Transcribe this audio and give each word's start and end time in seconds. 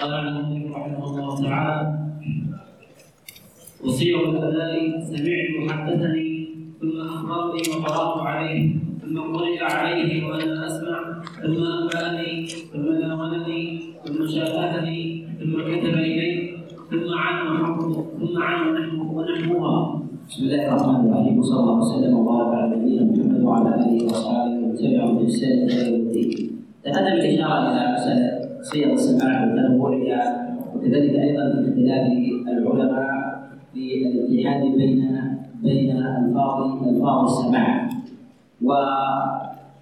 قال 0.00 0.14
المؤلف 0.14 0.76
رحمه 0.76 1.04
الله 1.10 1.42
تعالى 1.42 1.98
وصيغ 3.84 4.20
الاداء 4.30 5.00
سمعت 5.10 5.70
حدثني 5.70 6.48
ثم 6.80 7.00
أخبرني 7.00 7.62
وقرأت 7.74 8.26
عليه 8.26 8.76
ثم 9.02 9.18
قرئ 9.18 9.58
عليه 9.62 10.24
وأنا 10.26 10.66
أسمع 10.66 11.22
ثم 11.42 11.62
أنبأني 11.62 12.46
ثم 12.46 12.86
ناولني 13.00 13.80
ثم 14.04 14.26
شافهني 14.26 15.26
ثم 15.40 15.52
كتب 15.52 15.94
إلي 15.94 16.54
ثم 16.90 17.18
عن 17.18 17.46
ونحو 17.46 17.92
ثم 18.18 18.42
عن 18.42 18.68
ونحو 18.68 19.18
ونحوها 19.18 20.02
بسم 20.28 20.42
الله 20.44 20.66
الرحمن 20.68 21.10
الرحيم 21.10 21.38
وصلى 21.38 21.60
الله 21.60 21.78
وسلم 21.78 22.12
وبارك 22.18 22.54
على 22.54 22.76
نبينا 22.76 23.02
محمد 23.04 23.42
وعلى 23.42 23.68
آله 23.74 24.04
وأصحابه 24.06 24.50
ومن 24.50 24.74
تبعهم 24.74 25.18
بإحسان 25.18 25.58
إلى 25.68 25.90
يوم 25.90 26.00
الدين. 26.00 26.50
تقدم 26.84 27.06
الإشارة 27.06 27.70
إلى 27.72 27.94
مسألة 27.94 28.47
صيغ 28.62 28.92
السماع 28.92 29.44
وتنوعها 29.44 30.48
وكذلك 30.74 31.14
أيضا 31.14 31.52
في 31.52 31.68
اختلاف 31.68 32.06
العلماء 32.48 33.38
في 33.74 34.06
الاتحاد 34.06 34.62
بين 34.76 35.20
بين 35.62 35.96
الفاظ 35.96 36.88
ألفاظ 36.88 37.24
السماع 37.24 37.88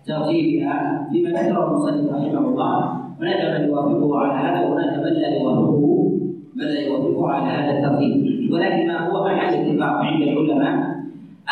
وترتيبها 0.06 1.08
فيما 1.12 1.30
ذكره 1.30 1.68
المصنف 1.68 2.12
رحمه 2.12 2.48
الله 2.48 2.96
هناك 3.20 3.60
من 3.60 3.68
يوافقه 3.68 4.18
على 4.18 4.32
هذا 4.32 4.66
وهناك 4.66 4.98
من 4.98 5.12
لا 5.12 5.28
يوافقه 5.28 6.12
من 6.56 6.64
لا 6.64 6.80
يوافقه 6.80 7.28
على 7.28 7.46
هذا 7.52 7.78
الترتيب. 7.78 8.52
ولكن 8.52 8.86
ما 8.86 9.08
هو 9.10 9.24
محل 9.24 9.54
اتفاق 9.54 9.92
عند 9.92 10.22
العلماء؟ 10.22 10.74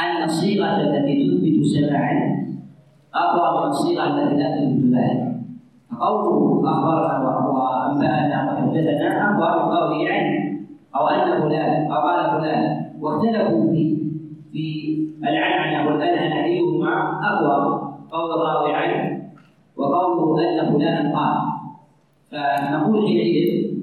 أن 0.02 0.24
الصيغة 0.24 0.80
التي 0.80 1.28
تثبت 1.28 1.64
سماعا 1.64 2.46
أقوى 3.14 3.60
من 3.60 3.68
الصيغة 3.68 4.04
التي 4.04 4.36
لا 4.36 4.56
تثبت 4.56 4.94
ذلك. 4.94 5.33
فقوله 6.04 6.70
اخبرنا 6.70 7.14
وانبانا 7.48 8.38
وحدثنا 8.52 9.08
اقوى 9.24 9.48
من 9.56 9.76
قوله 9.76 10.08
عنه 10.08 10.34
أو 10.96 11.08
أن 11.08 11.40
فلان 11.42 11.92
أو 11.92 12.00
قال 12.08 12.41
فلان. 12.41 12.91
واختلفوا 13.00 13.70
في 13.72 13.97
في 14.52 14.64
العنعنة 15.22 15.88
والالهنه 15.88 16.44
أيهما 16.44 16.92
أقوى؟ 17.28 17.56
قول 18.12 18.30
الراوي 18.32 18.75
عنه 18.75 19.22
وقوله 19.77 20.60
أن 20.60 20.72
فلانا 20.72 21.19
قال. 21.19 21.36
فنقول 22.30 23.06
حينئذ 23.06 23.75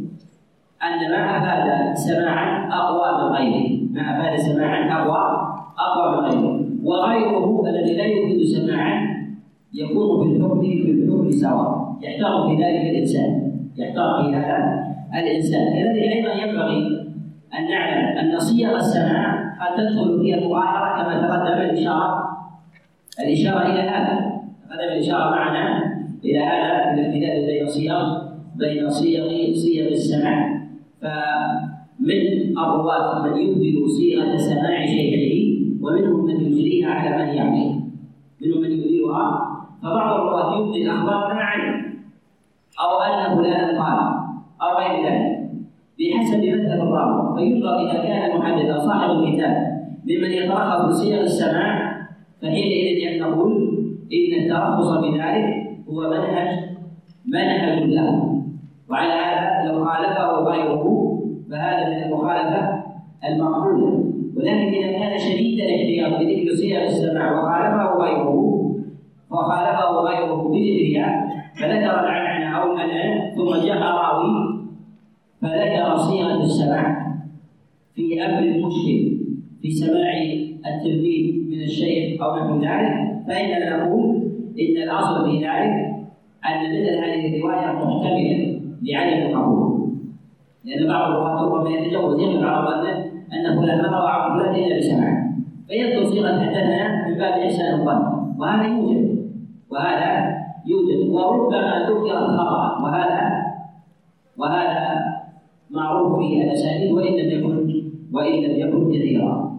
أن 0.84 1.12
ما 1.12 1.38
أفاد 1.38 1.96
سماعا 1.96 2.70
أقوى 2.72 3.08
من 3.18 3.36
غيره. 3.36 3.82
ما 3.94 4.02
أفاد 4.02 4.40
سماعا 4.40 5.02
أقوى 5.02 5.24
أقوى 5.80 6.12
من 6.12 6.26
غيره. 6.26 6.62
وغيره 6.84 7.64
الذي 7.70 7.98
لا 7.98 8.06
يفيد 8.06 8.44
سماعا 8.44 9.12
يكون 9.74 10.24
في 10.24 10.36
الحكم 10.36 10.62
في 10.62 10.92
الحكم 10.92 11.32
سواء. 11.32 11.81
يحتار 12.04 12.48
في 12.48 12.64
ذلك 12.64 12.90
الإنسان 12.90 13.52
يحتار 13.78 14.24
في 14.24 14.36
هذا 14.36 14.94
الإنسان. 15.14 15.74
كذلك 15.74 15.98
أيضا 15.98 16.34
ينبغي 16.34 17.02
أن 17.60 17.68
نعلم 17.70 18.18
أن 18.18 18.40
صيغ 18.40 18.76
السماع 18.76 19.56
قد 19.62 19.78
تدخل 19.78 20.20
فيها 20.22 20.38
المغايره 20.38 21.04
كما 21.04 21.28
تقدم 21.28 21.62
الإشارة 21.62 22.38
الإشارة 23.20 23.66
إلى 23.66 23.82
هذا. 23.82 24.42
تقدم 24.70 24.94
الإشارة 24.94 25.30
معنا 25.30 25.94
إلى 26.26 26.40
هذا 26.40 26.94
الاختلاف 26.94 27.50
بين 27.50 27.68
صيغ 27.68 28.22
بين 28.56 28.90
صيغ 28.90 29.54
صيغ 29.54 29.88
السماع. 29.88 30.62
فمن 31.02 32.22
الرواة 32.58 33.28
من 33.28 33.38
يبدل 33.38 33.90
صيغة 33.90 34.38
سماع 34.38 34.86
شيخه 34.86 35.32
ومنهم 35.82 36.26
من 36.26 36.46
يجريها 36.46 36.90
على 36.90 37.26
من 37.26 37.34
يعقل. 37.36 37.82
منهم 38.42 38.62
من 38.62 38.72
يبدلها 38.72 39.48
فبعض 39.84 40.20
الرواة 40.20 40.60
يبدل 40.60 40.90
أخبارنا 40.90 41.42
عنه 41.42 41.91
أو 42.80 43.02
أن 43.02 43.38
فلانا 43.38 43.84
قال 43.84 44.00
أو 44.62 44.78
غير 44.78 45.06
ذلك. 45.06 45.42
بحسب 46.00 46.38
مذهب 46.38 46.82
الراوي 46.82 47.38
فينظر 47.38 47.80
إذا 47.80 48.04
كان 48.04 48.32
المحدث 48.32 48.66
أو 48.66 48.80
صاحب 48.80 49.10
الكتاب 49.10 49.82
ممن 50.06 50.32
يترخص 50.32 50.86
بصيغ 50.86 51.22
السماع 51.22 51.92
فحينئذ 52.42 53.22
نقول 53.22 53.52
إن 54.14 54.44
الترخص 54.44 54.88
بذلك 54.92 55.78
هو 55.90 56.10
منهج 56.10 56.60
منهج 57.26 57.84
له. 57.84 58.42
وعلى 58.90 59.14
هذا 59.14 59.72
لو 59.72 59.86
خالفه 59.86 60.32
غيره 60.32 60.84
فهذا 61.52 61.90
من 61.90 62.04
المخالفة 62.04 62.84
المقبولة. 63.30 64.04
ولكن 64.38 64.74
إذا 64.74 64.92
كان 64.92 65.20
شديد 65.20 65.60
الاحتياط 65.60 66.20
بذكر 66.20 66.56
صيغ 66.56 66.84
السماع 66.84 67.32
وخالفه 67.32 68.04
غيره 68.04 68.36
وخالفه 69.32 69.92
غيره 69.92 70.50
بذكرها 70.50 71.41
فذكر 71.62 72.00
أو 72.56 72.76
الأنان 72.76 73.36
ثم 73.36 73.66
جاء 73.66 73.78
راوي 73.78 74.62
فذكر 75.42 75.98
صيغة 75.98 76.44
السماع 76.44 77.16
في 77.96 78.26
أمر 78.26 78.68
مشكل 78.68 79.18
في 79.62 79.72
سماع 79.72 80.14
التلميذ 80.66 81.50
من 81.50 81.64
الشيخ 81.64 82.22
أو 82.22 82.36
نحو 82.36 82.56
ذلك. 82.56 83.12
فإننا 83.28 83.84
نقول 83.84 84.32
إن 84.60 84.84
الأصل 84.84 85.32
في 85.32 85.38
ذلك 85.38 85.92
أن 86.46 86.60
مثل 86.70 86.96
هذه 87.04 87.38
الرواية 87.38 87.72
محتملة 87.72 88.62
لعدم 88.82 89.30
القبول. 89.30 89.90
لأن 90.66 90.88
بعض 90.88 91.12
الرواة 91.12 91.42
ربما 91.46 91.70
يتجوز 91.70 92.20
يغلب 92.20 92.44
على 92.44 92.68
ظنه 92.68 93.12
أن 93.34 93.60
فلان 93.60 93.82
ما 93.82 94.00
روى 94.00 94.10
عن 94.10 94.40
فلان 94.40 94.56
إلا 94.56 94.78
بسماع 94.78 95.32
فيذكر 95.68 96.06
صيغة 96.06 96.40
حدثنا 96.40 97.08
من 97.08 97.14
باب 97.14 97.34
إحسان 97.34 97.80
الظن 97.80 98.34
وهذا 98.38 98.68
يوجد 98.68 99.32
وهذا 99.70 100.42
يوجد 100.66 101.10
وربما 101.10 101.90
ذكر 101.90 102.18
الخطأ 102.26 102.82
وهذا 102.84 103.22
وهذا 104.38 105.02
معروف 105.72 106.20
في 106.20 106.42
الأسانيد 106.44 106.92
وإن 106.92 107.14
لم 107.14 107.30
يكن 107.40 107.84
وإن 108.12 108.44
لم 108.44 108.60
يكن 108.60 108.92
كثيرا. 108.94 109.52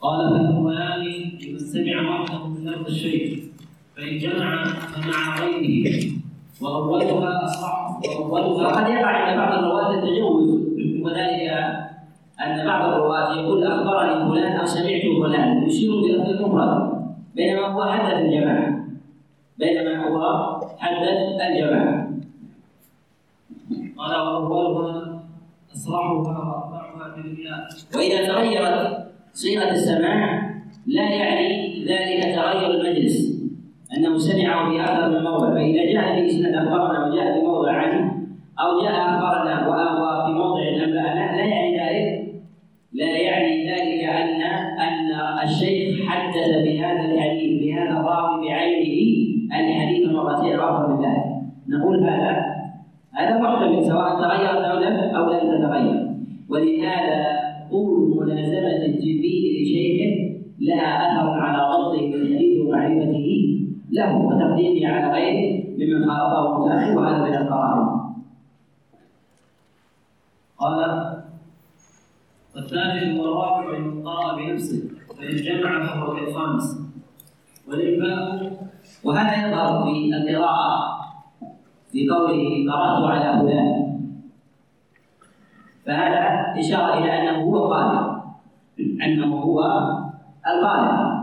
قال 0.00 0.30
فالقرآن 0.30 1.00
لمن 1.42 1.58
سمع 1.58 2.10
وحده 2.10 2.46
من 2.46 2.68
لفظ 2.68 2.86
الشيخ 2.86 3.38
فإن 3.96 4.18
جمع 4.18 4.64
فمع 4.64 5.40
غيره. 5.40 6.12
وأولها 6.62 7.44
أصح 7.44 8.00
وأولها 8.20 8.68
وقد 8.68 8.88
يقع 8.88 9.06
عند 9.06 9.38
بعض 9.38 9.58
الرواة 9.58 9.94
التجوز 9.94 10.50
وذلك 11.02 11.50
أن 12.46 12.66
بعض 12.66 12.92
الرواة 12.92 13.40
يقول 13.40 13.64
أخبرني 13.64 14.30
فلان 14.30 14.56
أو 14.56 14.66
سمعت 14.66 15.02
فلان 15.22 15.62
يشير 15.66 15.92
بلفظ 16.00 16.28
المفرد 16.30 17.01
بينما 17.34 17.66
هو 17.66 17.84
حدث 17.84 18.14
الجماعة. 18.14 18.84
بينما 19.58 20.08
هو 20.08 20.60
حدث 20.78 21.40
الجماعة. 21.48 22.12
قال 23.96 24.16
وأولها 24.16 25.22
أصرحها 25.74 26.12
وأرفعها 26.12 27.16
بالمياه 27.16 27.68
وإذا 27.96 28.26
تغيرت 28.26 29.06
صيغة 29.32 29.70
السماع 29.70 30.52
لا 30.86 31.10
يعني 31.10 31.84
ذلك 31.84 32.34
تغير 32.34 32.70
المجلس. 32.70 33.32
أنه 33.96 34.18
سمعه 34.18 34.70
في 34.70 34.80
أكثر 34.80 35.08
من 35.08 35.24
موضع 35.24 35.54
فإذا 35.54 35.92
جاء 35.92 36.14
في 36.14 36.26
إسناد 36.26 36.54
أخبرنا 36.54 37.06
وجاء 37.06 37.32
في 37.32 37.46
موضع 37.46 37.72
عنه 37.72 38.12
أو 38.60 38.82
جاء 38.82 38.92
أخبرنا 38.92 39.68
وفي 39.68 40.32
موضع 40.32 40.68
أنبأنا 40.68 41.36
لا 41.36 41.44
يعني 41.44 41.78
ذلك. 41.78 42.32
لا 42.92 43.18
يعني 43.18 43.70
ذلك 43.70 44.04
أن 44.04 44.42
أن 44.80 45.10
الشيخ 45.44 45.81
حدث 46.12 46.50
بهذا 46.64 47.04
الحديث 47.12 47.62
بهذا 47.62 48.00
الراوي 48.00 48.48
بعينه 48.48 48.96
الحديث 49.60 50.08
مرتين 50.08 50.54
أو 50.58 50.68
أكثر 50.68 50.86
من 50.92 51.04
ذلك 51.04 51.24
نقول 51.68 52.04
هذا. 52.04 52.32
هذا 53.12 53.38
محتمل 53.38 53.84
سواء 53.84 54.08
تغيرت 54.22 54.64
أو 54.64 54.78
لم 54.78 54.96
أو 55.16 55.24
لم 55.32 55.40
تتغير. 55.40 55.98
ولهذا 56.48 57.18
طول 57.70 58.16
ملازمة 58.16 58.76
التلميذ 58.86 59.42
لشيخه 59.62 60.10
لها 60.60 60.90
أثر 61.06 61.30
على 61.30 61.60
ضبطه 61.72 62.10
بالحديث 62.10 62.60
ومعرفته 62.60 63.28
له 63.92 64.16
وتقديمه 64.16 64.88
على 64.88 65.12
غيره 65.14 65.64
ممن 65.78 66.10
خالطه 66.10 66.58
متأخر 66.58 66.98
وهذا 66.98 67.24
من 67.24 67.34
القرائن. 67.34 67.88
قال 70.58 70.78
والثالث 72.54 73.16
هو 73.16 73.24
الرابع 73.24 73.78
من 73.78 74.02
قرأ 74.02 74.36
بنفسه 74.36 74.82
فإن 75.22 75.36
جمع 75.36 75.86
فهو 75.86 76.16
كالخامس 76.16 76.80
والإنباء 77.68 78.52
وهذا 79.04 79.48
يظهر 79.48 79.84
في 79.84 80.16
القراءة 80.16 80.98
في 81.92 82.08
قوله 82.08 82.72
قرأت 82.72 83.10
على 83.10 83.40
فلان. 83.40 84.00
فهذا 85.86 86.60
إشارة 86.60 86.98
إلى 86.98 87.20
أنه 87.20 87.44
هو 87.44 87.72
قارئ 87.72 88.22
أنه 88.80 89.34
هو 89.36 89.60
القارئ 90.46 91.22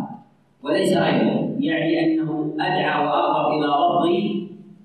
وليس 0.63 0.98
غيره. 0.98 1.56
يعني 1.60 2.06
أنه 2.06 2.56
أدعى 2.60 3.06
وأقرب 3.06 3.54
إلى 3.54 3.68
ضبط 3.68 4.10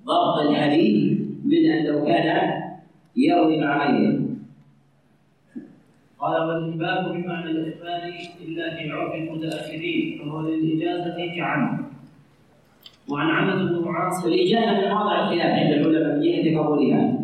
ضبط 0.05 0.49
الحديث 0.49 1.19
من 1.45 1.71
أن 1.71 1.85
لو 1.85 2.05
كان 2.05 2.61
يروي 3.15 3.61
مع 3.61 3.87
غيره. 3.87 4.24
قال 6.19 6.47
والإنباء 6.47 7.11
بمعنى 7.11 7.51
الإخبار 7.51 8.13
إلا 8.47 8.75
في 8.75 8.91
عرف 8.91 9.15
المتأخرين 9.15 10.19
فهو 10.19 10.41
للإجازة 10.41 11.35
كعم 11.35 11.85
وعن 13.09 13.29
عمة 13.29 13.79
بن 13.79 13.87
عاصم 13.87 14.25
والإجازة 14.25 14.71
من 14.71 14.89
مواضع 14.89 15.23
الخلاف 15.23 15.59
عند 15.59 15.71
العلماء 15.71 16.15
من 16.15 16.21
جهة 16.21 16.59
قبولها. 16.59 17.19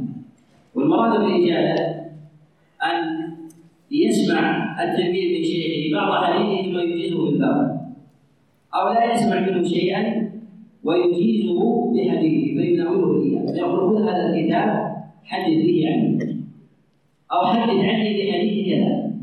والمراد 0.75 1.19
بالإجازة 1.19 2.01
أن 2.83 3.31
يسمع 3.91 4.75
التلميذ 4.83 5.37
من 5.37 5.43
شيخه 5.43 5.95
بعض 5.95 6.23
حديثه 6.23 6.71
ثم 6.71 6.77
يجيزه 6.79 7.29
الباب 7.29 7.91
أو 8.75 8.93
لا 8.93 9.13
يسمع 9.13 9.39
منه 9.39 9.63
شيئا 9.63 10.31
ويجيزه 10.83 11.91
بحديثه 11.93 12.61
فيناوله 12.61 13.23
إياه 13.23 13.53
فيقول 13.53 13.97
خذ 13.97 14.03
هذا 14.03 14.29
الكتاب 14.29 14.95
حدث 15.23 15.65
به 15.65 15.83
عني 15.87 16.40
أو 17.33 17.45
حدث 17.45 17.69
عني 17.69 18.11
بحديث 18.13 18.69
كذا. 18.69 19.13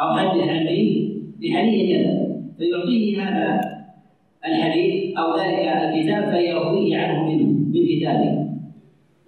أو 0.00 0.16
حدث 0.16 0.48
عني 0.48 1.12
بحديث 1.40 1.96
كذا. 1.96 2.42
فيعطيه 2.58 3.22
هذا 3.22 3.60
الحديث 4.46 5.16
أو 5.16 5.38
ذلك 5.38 5.68
الكتاب 5.68 6.30
فيرويه 6.30 6.96
عنه 6.96 7.28
منه 7.28 7.46
من 7.46 7.86
كتابه. 7.86 8.48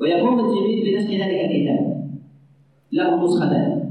ويقوم 0.00 0.40
التلميذ 0.40 0.84
بنسخ 0.84 1.10
ذلك 1.10 1.50
الكتاب. 1.50 2.10
له 2.92 3.24
نسختان 3.24 3.84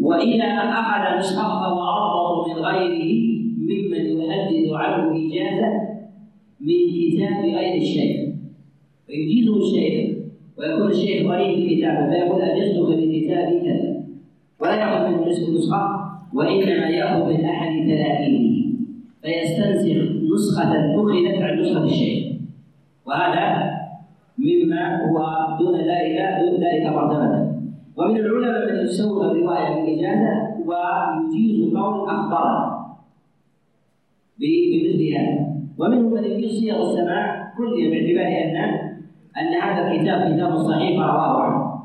وإذا 0.00 0.44
أخذ 0.44 1.18
نسخة 1.18 1.42
فهو 1.42 1.82
أضبط 1.82 2.48
من 2.48 2.64
غيره 2.64 3.26
ممن 3.58 4.22
يحدث 4.22 4.72
عنه 4.72 5.16
إجازة 5.26 5.70
من 6.60 6.78
كتاب 6.94 7.44
غير 7.44 7.82
الشيخ. 7.82 8.34
فيجيزه 9.06 9.56
الشيخ. 9.56 10.15
ويكون 10.58 10.90
الشيخ 10.90 11.30
قريب 11.30 11.58
الكتاب 11.58 12.10
فيقول 12.10 12.42
أجزتك 12.42 12.88
بكتاب 12.98 13.62
كذا. 13.62 13.96
ولا 14.60 14.74
يأخذ 14.74 15.08
منه 15.08 15.28
نسخ 15.28 15.48
النسخة 15.48 15.82
وإنما 16.34 16.88
يأخذ 16.88 17.28
من 17.28 17.44
أحد 17.44 17.72
تلاميذه 17.86 18.66
فيستنسخ 19.22 19.96
نسخة 20.34 20.70
أخذت 20.94 21.42
عن 21.42 21.60
نسخة 21.60 21.84
الشيخ. 21.84 22.32
وهذا 23.06 23.76
مما 24.38 25.04
هو 25.04 25.16
دون 25.58 25.74
ذلك 25.74 26.18
دون 26.40 26.64
ذلك 26.64 26.86
مرتبة 26.86 27.56
ومن 27.96 28.16
العلماء 28.16 28.72
من 28.72 28.84
يسوغ 28.84 29.30
الرواية 29.30 29.74
بالإجازة 29.74 30.32
ويجيز 30.66 31.74
قول 31.74 32.08
أخبرنا 32.08 32.86
بمثل 34.38 35.14
هذا. 35.16 35.46
ومنهم 35.78 36.12
من 36.12 36.24
يجيز 36.24 36.60
صيغ 36.60 36.82
السماع 36.82 37.52
كلها 37.58 37.90
باعتبار 37.90 38.26
أن 38.26 38.85
أن 39.40 39.54
هذا 39.62 39.92
الكتاب 39.92 40.34
كتاب 40.34 40.56
صحيح 40.56 41.00
رواه 41.00 41.42
عنه 41.42 41.76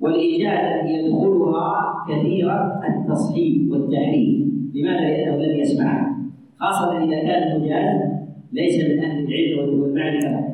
والإجازة 0.00 0.88
يدخلها 0.88 1.94
كثيرا 2.08 2.80
التصحيح 2.88 3.72
والتحريف. 3.72 4.40
لماذا؟ 4.74 5.00
لأنه 5.00 5.36
لم 5.36 5.60
يسمعها 5.60 6.16
خاصة 6.60 7.04
إذا 7.04 7.18
كان 7.22 7.52
المجاز 7.52 8.10
ليس 8.52 8.84
من 8.84 9.04
أهل 9.04 9.26
العلم 9.26 9.82
والمعرفة 9.82 10.44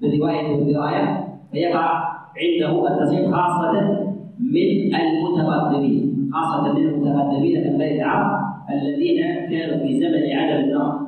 بالرواية 0.00 0.52
والدراية 0.52 1.28
فيقع 1.52 2.10
عنده 2.36 2.88
التصحيح 2.88 3.30
خاصة 3.30 3.72
من 4.40 4.94
المتقدمين 4.94 6.30
خاصة 6.32 6.72
من 6.72 6.86
المتقدمين 6.86 7.72
من 7.72 7.80
غير 7.80 7.96
العرب 7.96 8.40
الذين 8.70 9.22
كانوا 9.22 9.86
في 9.86 10.00
زمن 10.00 10.38
عدم 10.38 10.64
النار 10.64 10.99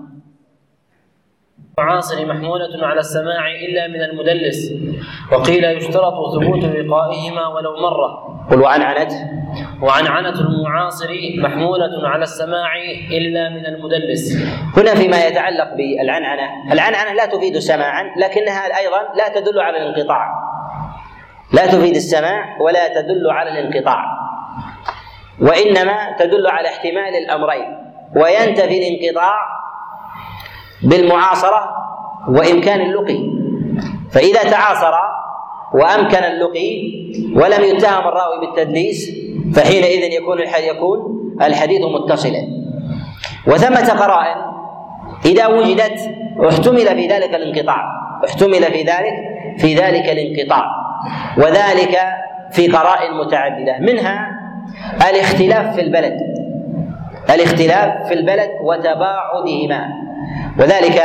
المعاصر 1.78 2.26
محمولة 2.26 2.86
على 2.86 3.00
السماع 3.00 3.48
إلا 3.50 3.88
من 3.88 4.02
المدلس 4.02 4.72
وقيل 5.32 5.64
يشترط 5.64 6.14
ثبوت 6.34 6.64
لقائهما 6.64 7.46
ولو 7.48 7.76
مرة. 7.76 8.38
قل 8.50 8.60
وعنعنت. 8.60 9.12
وعنعنة 9.82 10.40
المعاصر 10.40 11.08
محمولة 11.38 12.08
على 12.08 12.22
السماع 12.22 12.76
إلا 13.10 13.48
من 13.48 13.66
المدلس. 13.66 14.36
هنا 14.76 14.94
فيما 14.94 15.26
يتعلق 15.26 15.74
بالعنعنة 15.74 16.72
العنعنة 16.72 17.12
لا 17.12 17.26
تفيد 17.26 17.58
سماعا 17.58 18.04
لكنها 18.16 18.78
أيضا 18.78 19.14
لا 19.16 19.40
تدل 19.40 19.60
على 19.60 19.76
الانقطاع. 19.76 20.28
لا 21.52 21.66
تفيد 21.66 21.94
السماع 21.94 22.60
ولا 22.60 23.00
تدل 23.00 23.30
على 23.30 23.50
الانقطاع 23.50 24.04
وإنما 25.40 26.16
تدل 26.18 26.46
على 26.46 26.68
احتمال 26.68 27.16
الأمرين 27.24 27.76
وينتفي 28.16 28.78
الانقطاع 28.78 29.62
بالمعاصرة 30.84 31.76
وإمكان 32.28 32.80
اللقي. 32.80 33.18
فإذا 34.10 34.42
تعاصر 34.50 34.92
وأمكن 35.74 36.18
اللقي 36.18 36.92
ولم 37.36 37.64
يتهم 37.64 38.08
الراوي 38.08 38.40
بالتدليس 38.40 39.10
فحينئذ 39.54 40.12
يكون 40.12 40.38
يكون 40.64 40.98
الحديث 41.42 41.80
متصلا. 41.82 42.48
وثمة 43.46 43.88
قرائن 43.88 44.36
إذا 45.24 45.46
وجدت 45.46 46.00
احتمل 46.48 46.86
في 46.86 47.06
ذلك 47.06 47.34
الانقطاع. 47.34 47.84
احتمل 48.28 48.62
في 48.62 48.82
ذلك 48.82 49.14
في 49.58 49.74
ذلك 49.74 50.08
الانقطاع. 50.08 50.66
وذلك 51.38 51.98
في 52.50 52.68
قرائن 52.68 53.14
متعددة. 53.14 53.78
منها 53.78 54.30
الاختلاف 55.10 55.74
في 55.74 55.80
البلد. 55.80 56.16
الاختلاف 57.30 58.08
في 58.08 58.14
البلد 58.14 58.50
وتباعدهما. 58.62 60.01
وذلك 60.58 61.02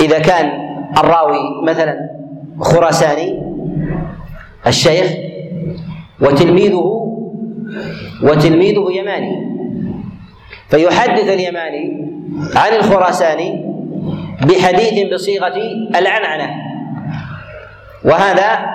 إذا 0.00 0.18
كان 0.18 0.52
الراوي 0.98 1.64
مثلا 1.66 2.10
خراساني 2.60 3.42
الشيخ 4.66 5.12
وتلميذه 6.20 7.08
وتلميذه 8.22 8.86
يماني. 8.90 9.52
فيحدث 10.68 11.28
اليماني 11.28 12.12
عن 12.56 12.72
الخراساني 12.72 13.64
بحديث 14.42 15.12
بصيغة 15.14 15.54
العنعنة. 15.96 16.50
وهذا 18.04 18.66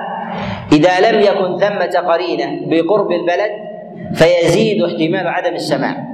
إذا 0.72 1.12
لم 1.12 1.22
يكن 1.22 1.58
ثمة 1.58 2.12
قرينة 2.12 2.46
بقرب 2.70 3.12
البلد 3.12 3.52
فيزيد 4.14 4.84
احتمال 4.84 5.28
عدم 5.28 5.54
السماع. 5.54 6.08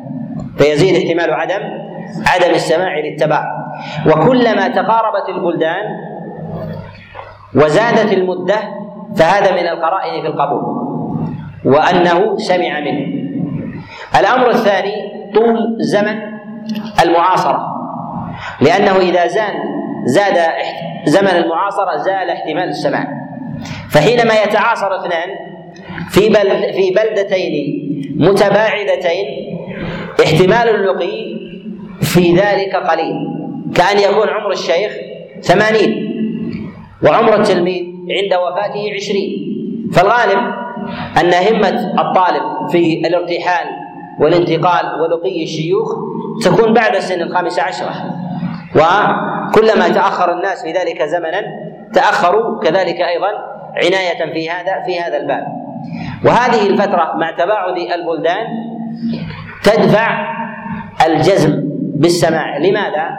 فيزيد 0.57 0.95
احتمال 0.95 1.33
عدم 1.33 1.92
عدم 2.27 2.53
السماع 2.55 2.99
للتباع 2.99 3.43
وكلما 4.07 4.67
تقاربت 4.67 5.29
البلدان 5.29 5.83
وزادت 7.55 8.13
المدة 8.13 8.59
فهذا 9.15 9.51
من 9.51 9.67
القرائن 9.67 10.21
في 10.21 10.27
القبول. 10.27 10.83
وأنه 11.65 12.37
سمع 12.37 12.79
منه. 12.79 13.23
الأمر 14.19 14.49
الثاني 14.49 14.93
طول 15.35 15.77
زمن 15.79 16.19
المعاصرة. 17.03 17.67
لأنه 18.61 18.97
إذا 18.97 19.27
زاد 19.27 19.53
زاد 20.05 20.37
زمن 21.05 21.27
المعاصرة 21.27 21.97
زال 21.97 22.29
احتمال 22.29 22.69
السماع. 22.69 23.07
فحينما 23.89 24.33
يتعاصر 24.43 24.99
اثنان 24.99 25.29
في 26.09 26.29
بلد 26.29 26.71
في 26.73 26.91
بلدتين 26.91 27.83
متباعدتين 28.17 29.25
احتمال 30.23 30.69
اللقي 30.75 31.43
في 32.13 32.35
ذلك 32.35 32.75
قليل. 32.75 33.15
كأن 33.75 33.97
يكون 33.97 34.29
عمر 34.29 34.51
الشيخ 34.51 34.91
ثمانين 35.41 35.91
وعمر 37.03 37.35
التلميذ 37.35 37.83
عند 38.09 38.33
وفاته 38.33 38.93
عشرين. 38.95 39.31
فالغالب 39.93 40.39
أن 41.19 41.33
همة 41.33 42.01
الطالب 42.01 42.69
في 42.71 43.07
الارتحال 43.07 43.67
والانتقال 44.19 44.85
ولقي 45.01 45.43
الشيوخ 45.43 45.89
تكون 46.45 46.73
بعد 46.73 46.95
السن 46.95 47.21
الخامسة 47.21 47.61
عشرة. 47.61 47.93
وكلما 48.75 49.89
تأخر 49.89 50.33
الناس 50.33 50.63
في 50.63 50.71
ذلك 50.71 51.01
زمنا 51.03 51.41
تأخروا 51.93 52.59
كذلك 52.59 53.01
أيضا 53.01 53.31
عناية 53.75 54.33
في 54.33 54.49
هذا 54.49 54.83
في 54.85 54.99
هذا 54.99 55.17
الباب. 55.17 55.43
وهذه 56.25 56.67
الفترة 56.67 57.13
مع 57.15 57.31
تباعد 57.31 57.77
البلدان 57.77 58.45
تدفع 59.63 60.33
الجزم 61.05 61.72
بالسماع. 62.03 62.57
لماذا؟ 62.57 63.09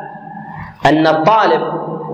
أن 0.86 1.06
الطالب 1.06 1.62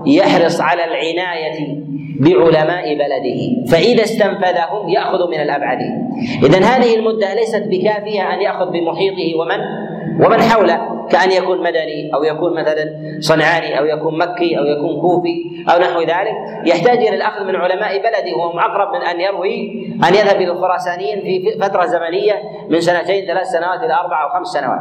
يحرص 0.05 0.61
على 0.61 0.83
العناية 0.83 1.81
بعلماء 2.19 2.95
بلده 2.95 3.67
فإذا 3.71 4.03
استنفذهم 4.03 4.89
يأخذ 4.89 5.29
من 5.31 5.41
الأبعدين 5.41 6.09
إذا 6.43 6.59
هذه 6.59 6.95
المدة 6.95 7.33
ليست 7.33 7.63
بكافية 7.67 8.33
أن 8.33 8.41
يأخذ 8.41 8.71
بمحيطه 8.71 9.39
ومن؟ 9.39 9.90
ومن 10.19 10.41
حوله 10.41 11.07
كأن 11.11 11.31
يكون 11.31 11.63
مدني 11.63 12.13
أو 12.13 12.23
يكون 12.23 12.53
مثلا 12.61 12.85
صنعاني 13.19 13.79
أو 13.79 13.85
يكون 13.85 14.17
مكي 14.17 14.57
أو 14.57 14.65
يكون 14.65 15.01
كوفي 15.01 15.43
أو 15.69 15.79
نحو 15.79 16.01
ذلك 16.01 16.35
يحتاج 16.65 16.97
إلى 16.97 17.15
الأخذ 17.15 17.43
من 17.43 17.55
علماء 17.55 17.97
بلده 17.97 18.37
وهم 18.37 18.59
أقرب 18.59 18.95
من 18.95 19.01
أن 19.01 19.21
يروي 19.21 19.85
أن 20.07 20.13
يذهب 20.13 20.35
إلى 20.35 20.51
الخراسانيين 20.51 21.21
في 21.21 21.59
فترة 21.61 21.85
زمنية 21.85 22.41
من 22.69 22.81
سنتين 22.81 23.25
ثلاث 23.25 23.47
سنوات 23.47 23.83
إلى 23.83 23.93
أربع 23.93 24.23
أو 24.23 24.29
خمس 24.29 24.47
سنوات. 24.47 24.79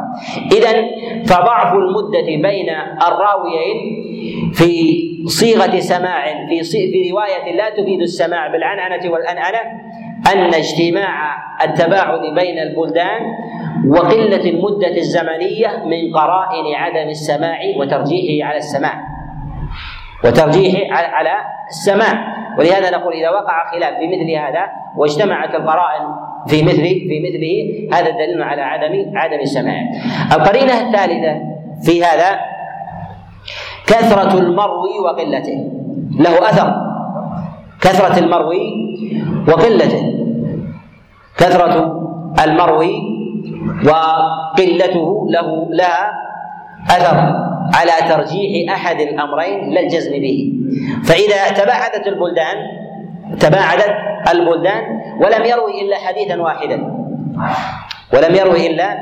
إذا 0.53 0.85
فضعف 1.27 1.75
المدة 1.75 2.49
بين 2.49 2.71
الراويين 3.09 4.05
في 4.55 5.01
صيغة 5.27 5.81
سماع 5.81 6.47
في 6.49 6.63
في 6.63 7.11
رواية 7.11 7.57
لا 7.57 7.71
تفيد 7.71 8.01
السماع 8.01 8.49
بالعنعنة 8.53 9.13
والأنعنة 9.13 9.59
أن 10.33 10.55
اجتماع 10.55 11.37
التباعد 11.65 12.21
بين 12.35 12.59
البلدان 12.59 13.21
وقلة 13.89 14.51
المدة 14.51 14.97
الزمنية 14.97 15.85
من 15.87 16.15
قرائن 16.15 16.75
عدم 16.75 17.09
السماع 17.09 17.59
وترجيحه 17.77 18.49
على 18.49 18.59
السماع. 18.59 19.01
وترجيحه 20.25 20.95
على 20.95 21.33
السماع. 21.71 22.41
ولهذا 22.59 22.91
نقول 22.91 23.13
إذا 23.13 23.31
وقع 23.31 23.71
خلاف 23.71 23.95
في 23.99 24.07
مثل 24.07 24.31
هذا 24.31 24.65
واجتمعت 24.97 25.55
القرائن 25.55 26.05
في 26.47 26.63
مثل 26.63 26.83
في 26.83 27.21
مثله 27.25 27.89
هذا 27.99 28.11
دليل 28.11 28.43
على 28.43 28.63
عدم 28.63 29.17
عدم 29.17 29.41
السماع. 29.41 29.83
القرينة 30.33 30.81
الثالثة 30.81 31.41
في 31.83 32.05
هذا 32.05 32.41
كثرة 33.87 34.39
المروي 34.39 34.99
وقلته. 35.05 35.71
له 36.19 36.39
أثر. 36.39 36.75
كثرة 37.81 38.19
المروي 38.19 38.97
وقلته. 39.49 40.15
كثرة 41.39 42.01
المروي 42.45 43.10
وقلته 43.87 45.27
له 45.31 45.69
لها 45.71 46.13
أثر 46.91 47.17
على 47.75 48.09
ترجيح 48.09 48.73
أحد 48.73 49.01
الأمرين 49.01 49.71
لا 49.71 49.81
الجزم 49.81 50.13
به. 50.13 50.53
فإذا 51.05 51.65
تباعدت 51.65 52.07
البلدان 52.07 52.57
تباعدت 53.41 53.95
البلدان 54.33 54.83
ولم 55.21 55.45
يروي 55.45 55.81
إلا 55.83 55.97
حديثا 55.97 56.43
واحدا. 56.43 56.77
ولم 58.15 58.35
يروي 58.35 58.67
إلا 58.67 58.99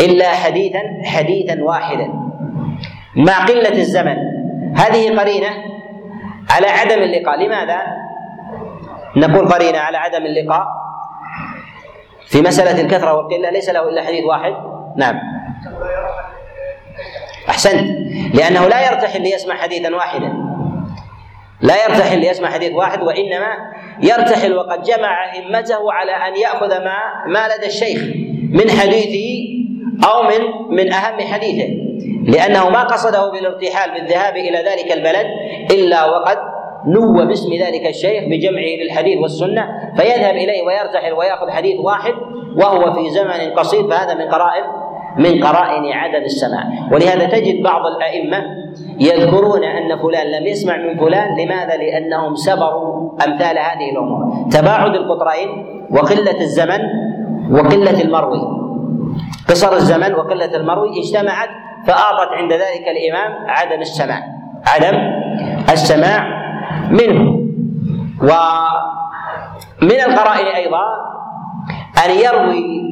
إلا 0.00 0.28
حديثا 0.28 0.80
حديثا 1.04 1.62
واحدا. 1.62 2.08
مع 3.16 3.46
قلة 3.46 3.78
الزمن 3.78 4.16
هذه 4.76 5.18
قرينة 5.20 5.50
على 6.50 6.66
عدم 6.66 7.02
اللقاء. 7.02 7.46
لماذا؟ 7.46 7.78
نقول 9.16 9.48
قرينة 9.48 9.78
على 9.78 9.96
عدم 9.96 10.26
اللقاء. 10.26 10.83
في 12.34 12.42
مسألة 12.42 12.80
الكثرة 12.80 13.14
والقلة 13.14 13.50
ليس 13.50 13.68
له 13.68 13.88
إلا 13.88 14.02
حديث 14.02 14.24
واحد. 14.24 14.52
نعم. 14.96 15.20
أحسنت. 17.48 17.84
لأنه 18.34 18.68
لا 18.68 18.86
يرتحل 18.86 19.22
ليسمع 19.22 19.54
حديثا 19.54 19.94
واحدا. 19.94 20.32
لا 21.60 21.84
يرتحل 21.84 22.18
ليسمع 22.18 22.50
حديث 22.50 22.72
واحد 22.72 23.02
وإنما 23.02 23.56
يرتحل 24.02 24.54
وقد 24.54 24.82
جمع 24.82 25.32
همته 25.34 25.92
على 25.92 26.12
أن 26.12 26.36
يأخذ 26.36 26.68
ما 26.68 26.98
ما 27.26 27.48
لدى 27.56 27.66
الشيخ 27.66 28.02
من 28.50 28.70
حديثه 28.70 29.48
أو 30.08 30.22
من 30.22 30.76
من 30.76 30.92
أهم 30.92 31.20
حديثه. 31.20 31.68
لأنه 32.24 32.68
ما 32.68 32.82
قصده 32.82 33.30
بالارتحال 33.30 33.90
بالذهاب 33.90 34.36
إلى 34.36 34.58
ذلك 34.58 34.92
البلد 34.92 35.26
إلا 35.70 36.04
وقد 36.04 36.38
نوى 36.86 37.26
باسم 37.26 37.52
ذلك 37.52 37.86
الشيخ 37.86 38.24
بجمعه 38.24 38.84
للحديث 38.84 39.18
والسنة 39.18 39.68
فيذهب 39.96 40.34
إليه 40.34 40.62
ويرتحل 40.62 41.12
ويأخذ 41.12 41.50
حديث 41.50 41.80
واحد 41.80 42.14
وهو 42.56 42.92
في 42.92 43.10
زمن 43.10 43.52
قصير 43.56 43.88
فهذا 43.90 44.14
من 44.14 44.28
قرائن 44.30 44.64
من 45.18 45.44
قرائن 45.44 45.92
عدم 45.92 46.24
السماع. 46.24 46.64
ولهذا 46.92 47.24
تجد 47.24 47.62
بعض 47.62 47.82
الأئمة 47.86 48.44
يذكرون 49.00 49.64
أن 49.64 49.98
فلان 49.98 50.26
لم 50.26 50.46
يسمع 50.46 50.76
من 50.76 50.98
فلان 50.98 51.28
لماذا؟ 51.38 51.76
لأنهم 51.76 52.34
سبروا 52.34 53.12
أمثال 53.26 53.58
هذه 53.58 53.90
الأمور. 53.92 54.50
تباعد 54.50 54.94
القطرين 54.94 55.48
وقلة 55.90 56.40
الزمن 56.40 56.80
وقلة 57.50 58.00
المروي. 58.02 58.40
قصر 59.48 59.72
الزمن 59.72 60.14
وقلة 60.14 60.56
المروي 60.56 61.00
اجتمعت 61.00 61.48
فآطت 61.86 62.32
عند 62.32 62.52
ذلك 62.52 62.88
الإمام 62.88 63.32
عدم 63.48 63.80
السماع. 63.80 64.22
عدم 64.66 64.98
السماع 65.72 66.43
منه. 66.90 67.40
ومن 68.22 70.00
القرائن 70.00 70.46
أيضا 70.46 70.84
أن 72.04 72.10
يروي 72.10 72.84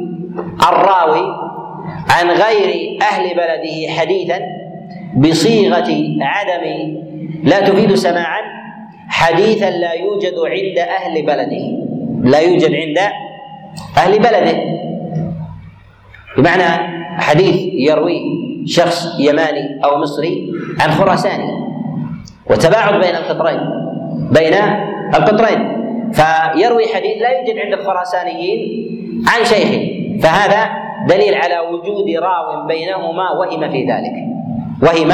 الراوي 0.68 1.26
عن 2.10 2.30
غير 2.30 2.98
أهل 3.02 3.34
بلده 3.34 3.92
حديثا 3.98 4.38
بصيغة 5.16 5.90
عدم 6.20 6.64
لا 7.42 7.60
تفيد 7.60 7.94
سماعا 7.94 8.40
حديثا 9.08 9.70
لا 9.70 9.92
يوجد 9.92 10.34
عند 10.38 10.78
أهل 10.78 11.22
بلده. 11.26 11.92
لا 12.30 12.38
يوجد 12.38 12.74
عند 12.74 12.98
أهل 13.96 14.18
بلده. 14.18 14.58
بمعنى 16.38 16.92
حديث 17.20 17.56
يرويه 17.72 18.22
شخص 18.66 19.20
يماني 19.20 19.84
أو 19.84 19.98
مصري 19.98 20.52
عن 20.80 20.90
خراساني. 20.90 21.61
وتباعد 22.52 22.94
بين 23.00 23.16
القطرين 23.16 23.60
بين 24.30 24.54
القطرين. 25.14 25.82
فيروي 26.12 26.86
حديث 26.94 27.22
لا 27.22 27.30
يوجد 27.30 27.58
عند 27.58 27.72
الخراسانيين 27.72 28.60
عن 29.28 29.44
شيخه 29.44 30.02
فهذا 30.22 30.70
دليل 31.08 31.34
على 31.34 31.58
وجود 31.58 32.10
راو 32.22 32.66
بينهما 32.66 33.30
وهم 33.30 33.70
في 33.70 33.84
ذلك. 33.84 34.16
وهم 34.82 35.10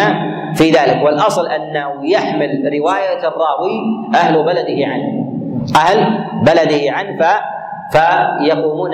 في 0.55 0.71
ذلك. 0.71 1.03
والأصل 1.05 1.47
أنه 1.49 2.11
يحمل 2.11 2.71
رواية 2.79 3.29
الراوي 3.29 3.77
أهل 4.15 4.43
بلده 4.43 4.87
عنه. 4.87 5.11
أهل 5.77 6.19
بلده 6.47 6.93
عنه 6.93 7.19
ف 7.19 7.25
فيقومون 7.93 8.91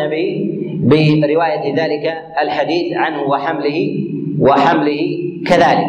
برواية 1.20 1.74
ذلك 1.74 2.22
الحديث 2.42 2.96
عنه 2.96 3.22
وحمله 3.22 3.96
وحمله 4.40 5.18
كذلك. 5.46 5.86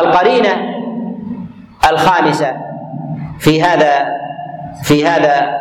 القرينة 0.00 0.67
الخامسة 1.90 2.56
في 3.38 3.62
هذا 3.62 4.06
في 4.82 5.06
هذا 5.06 5.58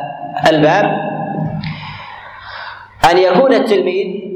الباب 0.50 0.86
أن 3.12 3.18
يكون 3.18 3.54
التلميذ 3.54 4.28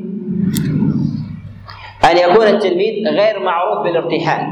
أن 2.11 2.17
يكون 2.17 2.47
التلميذ 2.47 3.07
غير 3.07 3.39
معروف 3.43 3.83
بالارتحال 3.83 4.47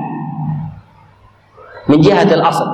من 1.89 2.01
جهة 2.01 2.34
الأصل. 2.34 2.65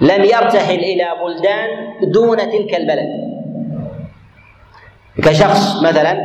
لم 0.00 0.24
يرتحل 0.24 0.78
إلى 0.78 1.04
بلدان 1.24 1.68
دون 2.12 2.36
تلك 2.36 2.74
البلد. 2.74 3.08
كشخص 5.22 5.82
مثلا 5.82 6.18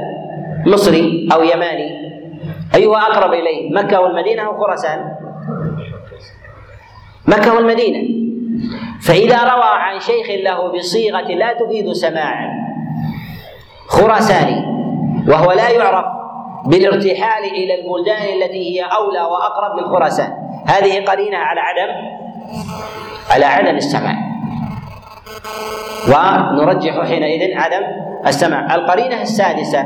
مصري 0.65 1.29
أو 1.33 1.43
يماني 1.43 2.05
أيها 2.75 2.97
أقرب 2.97 3.33
إليه 3.33 3.73
مكة 3.73 3.99
والمدينة 3.99 4.41
أو 4.41 4.57
خراسان. 4.57 5.14
مكة 7.27 7.53
والمدينة. 7.55 8.25
فإذا 9.01 9.43
روى 9.43 9.71
عن 9.73 9.99
شيخ 9.99 10.29
له 10.43 10.77
بصيغة 10.77 11.27
لا 11.27 11.53
تفيد 11.53 11.91
سماعا. 11.91 12.49
خراساني 13.87 14.65
وهو 15.27 15.51
لا 15.51 15.69
يعرف 15.69 16.05
بالارتحال 16.65 17.43
إلى 17.43 17.73
البلدان 17.81 18.41
التي 18.41 18.79
هي 18.79 18.83
أولى 18.83 19.21
وأقرب 19.21 19.75
من 19.81 19.85
خراسان 19.89 20.33
هذه 20.67 21.05
قرينة 21.05 21.37
على 21.37 21.59
عدم 21.59 21.93
على 23.31 23.45
عدم 23.45 23.75
السماع. 23.75 24.15
ونرجح 26.07 27.07
حينئذ 27.07 27.57
عدم 27.57 27.81
السمع 28.27 28.75
القرينة 28.75 29.21
السادسة 29.21 29.85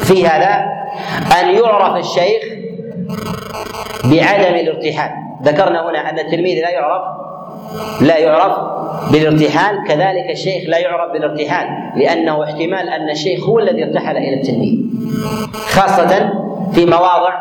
في 0.00 0.26
هذا 0.26 0.66
أن 1.40 1.48
يعرف 1.48 1.96
الشيخ 1.96 2.42
بعدم 4.04 4.54
الارتحال. 4.54 5.25
ذكرنا 5.42 5.90
هنا 5.90 6.10
أن 6.10 6.18
التلميذ 6.18 6.62
لا 6.62 6.70
يعرف 6.70 7.02
لا 8.00 8.18
يعرف 8.18 8.56
بالارتحال 9.12 9.84
كذلك 9.88 10.30
الشيخ 10.30 10.68
لا 10.68 10.78
يعرف 10.78 11.12
بالارتحال 11.12 11.68
لأنه 11.96 12.44
احتمال 12.44 12.88
أن 12.88 13.10
الشيخ 13.10 13.44
هو 13.48 13.58
الذي 13.58 13.84
ارتحل 13.84 14.16
إلى 14.16 14.34
التلميذ 14.34 14.78
خاصة 15.68 16.30
في 16.72 16.86
مواضع 16.86 17.34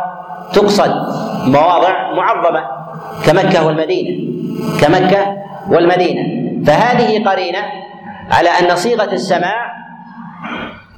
تقصد 0.54 0.92
مواضع 1.48 2.14
معظمة 2.14 2.64
كمكة 3.26 3.66
والمدينة 3.68 4.36
كمكة 4.82 5.38
والمدينة. 5.72 6.46
فهذه 6.66 7.24
قرينة 7.30 7.60
على 8.32 8.50
أن 8.50 8.76
صيغة 8.76 9.14
السماع 9.14 9.76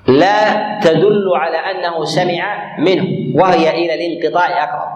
لا 0.07 0.79
تدل 0.79 1.29
على 1.35 1.57
أنه 1.57 2.05
سمع 2.05 2.75
منه 2.79 3.05
وهي 3.41 3.69
إلى 3.69 3.93
الانقطاع 3.93 4.63
أقرب 4.63 4.89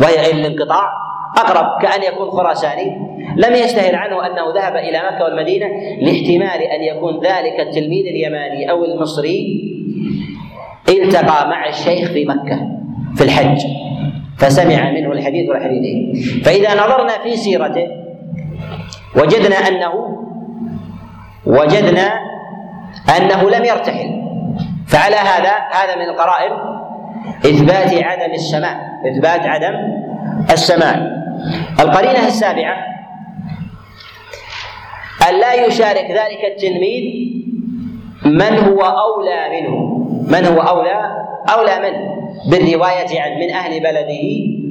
وهي 0.00 0.30
إلى 0.30 0.40
الانقطاع 0.40 0.88
أقرب 1.36 1.82
كأن 1.82 2.02
يكون 2.02 2.30
خراساني. 2.30 2.96
لم 3.36 3.54
يشتهر 3.54 3.96
عنه 3.96 4.26
أنه 4.26 4.54
ذهب 4.54 4.76
إلى 4.76 5.02
مكة 5.10 5.24
والمدينة 5.24 5.66
لاحتمال 6.00 6.62
أن 6.62 6.82
يكون 6.82 7.14
ذلك 7.14 7.60
التلميذ 7.60 8.06
اليماني 8.06 8.70
أو 8.70 8.84
المصري. 8.84 9.70
التقى 10.88 11.48
مع 11.48 11.68
الشيخ 11.68 12.12
في 12.12 12.24
مكة 12.24 12.60
في 13.16 13.24
الحج 13.24 13.60
فسمع 14.38 14.90
منه 14.90 15.12
الحديث 15.12 15.48
والحديثين. 15.48 16.14
فإذا 16.44 16.74
نظرنا 16.74 17.18
في 17.22 17.36
سيرته 17.36 17.86
وجدنا 19.16 19.56
أنه 19.56 20.18
وجدنا 21.46 22.12
أنه 23.18 23.50
لم 23.50 23.64
يرتحل. 23.64 24.20
فعلى 24.86 25.16
هذا 25.16 25.52
هذا 25.72 25.96
من 25.96 26.02
القرائن 26.02 26.52
إثبات 27.46 28.04
عدم 28.04 28.34
السماع 28.34 28.80
إثبات 29.06 29.46
عدم 29.46 29.74
السماع 30.50 31.19
القرينة 31.80 32.26
السابعة. 32.26 32.76
أن 35.28 35.40
لا 35.40 35.66
يشارك 35.66 36.10
ذلك 36.10 36.44
التلميذ 36.44 37.04
من 38.24 38.58
هو 38.58 38.80
أولى 38.80 39.60
منه. 39.60 39.76
من 40.38 40.46
هو 40.46 40.60
أولى؟ 40.60 41.00
أولى 41.54 41.90
منه 41.90 42.10
بالرواية 42.50 43.20
عن 43.20 43.38
من 43.40 43.50
أهل 43.50 43.80
بلده 43.80 44.22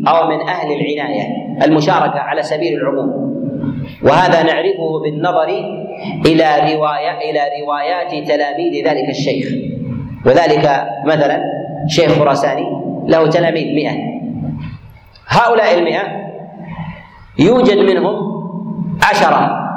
أو 0.07 0.27
من 0.27 0.47
أهل 0.47 0.71
العناية. 0.71 1.27
المشاركة 1.63 2.19
على 2.19 2.43
سبيل 2.43 2.73
العموم. 2.73 3.29
وهذا 4.03 4.43
نعرفه 4.43 4.99
بالنظر 5.03 5.49
إلى 6.25 6.75
رواية 6.75 7.31
إلى 7.31 7.41
روايات 7.61 8.27
تلاميذ 8.27 8.87
ذلك 8.87 9.09
الشيخ. 9.09 9.47
وذلك 10.25 10.87
مثلا 11.05 11.43
شيخ 11.87 12.11
خراساني 12.11 12.67
له 13.07 13.29
تلاميذ 13.29 13.75
مئة. 13.75 14.19
هؤلاء 15.27 15.79
المئة 15.79 16.28
يوجد 17.39 17.77
منهم 17.77 18.15
عشرة 19.09 19.69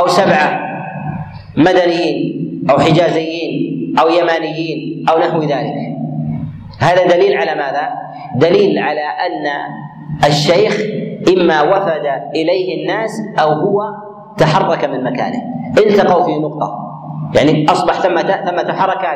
أو 0.00 0.06
سبعة 0.06 0.60
مدنيين 1.56 2.64
أو 2.70 2.78
حجازيين 2.78 3.74
أو 4.00 4.08
يمانيين 4.08 5.08
أو 5.08 5.18
نحو 5.18 5.42
ذلك. 5.42 5.74
هذا 6.80 7.06
دليل 7.06 7.36
على 7.36 7.54
ماذا؟ 7.54 7.88
دليل 8.36 8.78
على 8.78 9.00
أن 9.00 9.46
الشيخ 10.26 10.80
إما 11.36 11.62
وفد 11.62 12.06
إليه 12.34 12.82
الناس 12.82 13.22
أو 13.38 13.52
هو 13.52 13.82
تحرك 14.38 14.84
من 14.84 15.04
مكانه. 15.04 15.42
التقوا 15.78 16.24
في 16.24 16.34
نقطة. 16.38 16.78
يعني 17.34 17.66
أصبح 17.70 17.92
ثمة 17.92 18.22
ثمة 18.22 18.72
حركة 18.72 19.08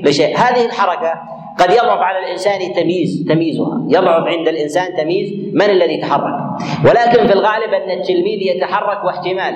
لشيء. 0.00 0.36
هذه 0.36 0.66
الحركة 0.66 1.12
قد 1.60 1.70
يضعف 1.70 2.00
على 2.00 2.18
الإنسان 2.18 2.72
تمييز 2.72 3.24
تمييزها. 3.28 3.82
يضعف 3.88 4.26
عند 4.26 4.48
الإنسان 4.48 4.96
تمييز 4.96 5.54
من 5.54 5.70
الذي 5.70 5.96
تحرك 5.96 6.34
ولكن 6.84 7.26
في 7.26 7.32
الغالب 7.32 7.72
أن 7.74 7.90
التلميذ 7.90 8.42
يتحرك 8.42 9.04
واحتمال 9.04 9.54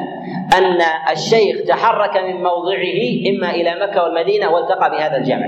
أن 0.58 0.78
الشيخ 1.12 1.56
تحرك 1.68 2.16
من 2.16 2.36
موضعه 2.42 2.94
إما 3.30 3.50
إلى 3.50 3.74
مكة 3.82 4.02
والمدينة 4.02 4.50
والتقى 4.50 4.90
بهذا 4.90 5.16
الجمع. 5.16 5.46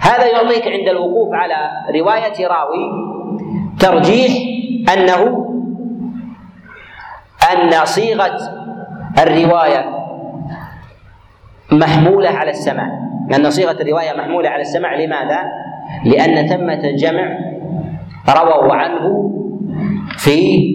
هذا 0.00 0.26
يعطيك 0.26 0.68
عند 0.68 0.88
الوقوف 0.88 1.34
على 1.34 1.70
رواية 2.00 2.46
راوي 2.46 2.90
ترجيح 3.80 4.32
أنه 4.92 5.44
أن 7.52 7.84
صيغة 7.84 8.38
الرواية 9.18 9.84
محمولة 11.72 12.30
على 12.30 12.50
السماع. 12.50 13.07
لأن 13.30 13.50
صيغة 13.50 13.76
الرواية 13.82 14.12
محمولة 14.18 14.48
على 14.48 14.60
السمع 14.62 14.94
لماذا؟ 14.94 15.38
لأن 16.04 16.46
ثمة 16.46 16.90
جمع 16.96 17.38
رووا 18.28 18.74
عنه 18.74 19.30
في 20.18 20.68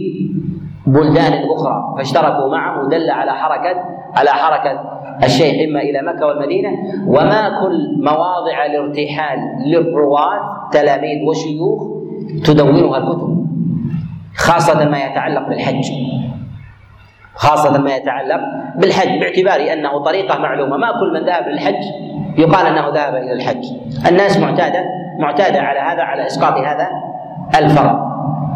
بلدان 0.87 1.33
أخرى 1.55 1.95
فاشتركوا 1.97 2.51
معه 2.51 2.89
دل 2.89 3.09
على 3.09 3.31
حركة 3.31 3.79
على 4.15 4.29
حركة 4.29 4.79
الشيخ 5.23 5.69
إما 5.69 5.79
إلى 5.81 6.01
مكة 6.01 6.25
والمدينة 6.25 6.69
وما 7.07 7.49
كل 7.63 7.97
مواضع 8.03 8.65
الارتحال 8.65 9.39
للرواة 9.65 10.69
تلاميذ 10.71 11.23
وشيوخ 11.29 11.83
تدونها 12.45 12.97
الكتب 12.97 13.47
خاصة 14.35 14.89
ما 14.89 15.05
يتعلق 15.05 15.49
بالحج 15.49 15.91
خاصة 17.35 17.77
ما 17.77 17.95
يتعلق 17.95 18.39
بالحج. 18.75 19.19
باعتبار 19.19 19.73
أنه 19.73 20.03
طريقة 20.03 20.39
معلومة. 20.39 20.77
ما 20.77 20.91
كل 20.99 21.13
من 21.13 21.25
ذهب 21.25 21.47
للحج 21.47 21.83
يقال 22.37 22.65
أنه 22.65 22.89
ذهب 22.89 23.15
إلى 23.15 23.33
الحج. 23.33 23.63
الناس 24.07 24.37
معتادة 24.37 24.85
معتادة 25.19 25.61
على 25.61 25.79
هذا 25.79 26.03
على 26.03 26.25
إسقاط 26.25 26.53
هذا 26.53 26.87
الفرض 27.55 27.99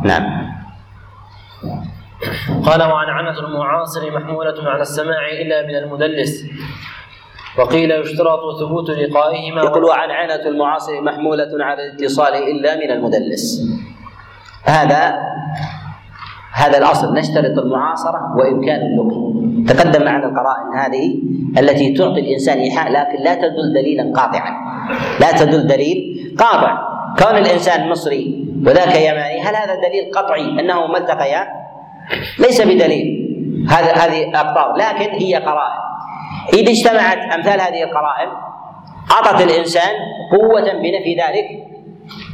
نعم. 0.04 0.48
قال 2.66 2.82
وعنعنة 2.84 3.40
المعاصر 3.40 4.12
محمولة 4.12 4.70
على 4.70 4.82
السماع 4.82 5.28
إلا 5.42 5.68
من 5.68 5.76
المدلس. 5.76 6.44
وقيل 7.60 7.92
يشترط 7.92 8.60
ثبوت 8.60 8.90
لقائهما 8.90 9.62
يقول 9.62 9.84
وعنعنة 9.84 10.46
المعاصر 10.46 11.02
محمولة 11.02 11.50
على 11.60 11.86
الاتصال 11.86 12.34
إلا 12.34 12.76
من 12.76 12.92
المدلس. 12.92 13.62
هذا 14.64 15.20
هذا 16.54 16.78
الأصل. 16.78 17.14
نشترط 17.14 17.58
المعاصرة 17.58 18.20
وإمكان 18.38 18.80
اللقي. 18.82 19.38
تقدم 19.74 20.06
معنا 20.06 20.26
القرائن 20.26 20.80
هذه 20.80 21.20
التي 21.60 21.94
تعطي 21.94 22.20
الإنسان 22.20 22.58
إيحاء 22.58 22.92
لكن 22.92 23.24
لا 23.24 23.36
تدل 23.36 23.74
دليلا 23.76 24.14
قاطعا. 24.16 24.52
لا 25.20 25.32
تدل 25.32 25.68
دليل 25.68 25.98
قاطع. 26.40 26.78
كون 27.20 27.38
الإنسان 27.38 27.90
مصري 27.90 28.48
وذاك 28.66 28.96
يماني 28.96 29.42
هل 29.42 29.56
هذا 29.56 29.76
دليل 29.76 30.12
قطعي 30.16 30.60
أنه 30.60 30.88
ما 30.88 30.98
التقيا؟ 30.98 31.48
ليس 32.40 32.62
بدليل. 32.62 33.28
هذا 33.70 33.92
هذه 33.94 34.32
أقطار. 34.36 34.76
لكن 34.76 35.12
هي 35.12 35.36
قرائن. 35.36 35.88
إذا 36.54 36.72
اجتمعت 36.72 37.18
أمثال 37.18 37.62
هذه 37.62 37.84
القرائن 37.84 38.30
أعطت 39.12 39.42
الإنسان 39.42 39.94
قوة 40.32 40.62
بنفي 40.62 41.16
ذلك 41.16 41.48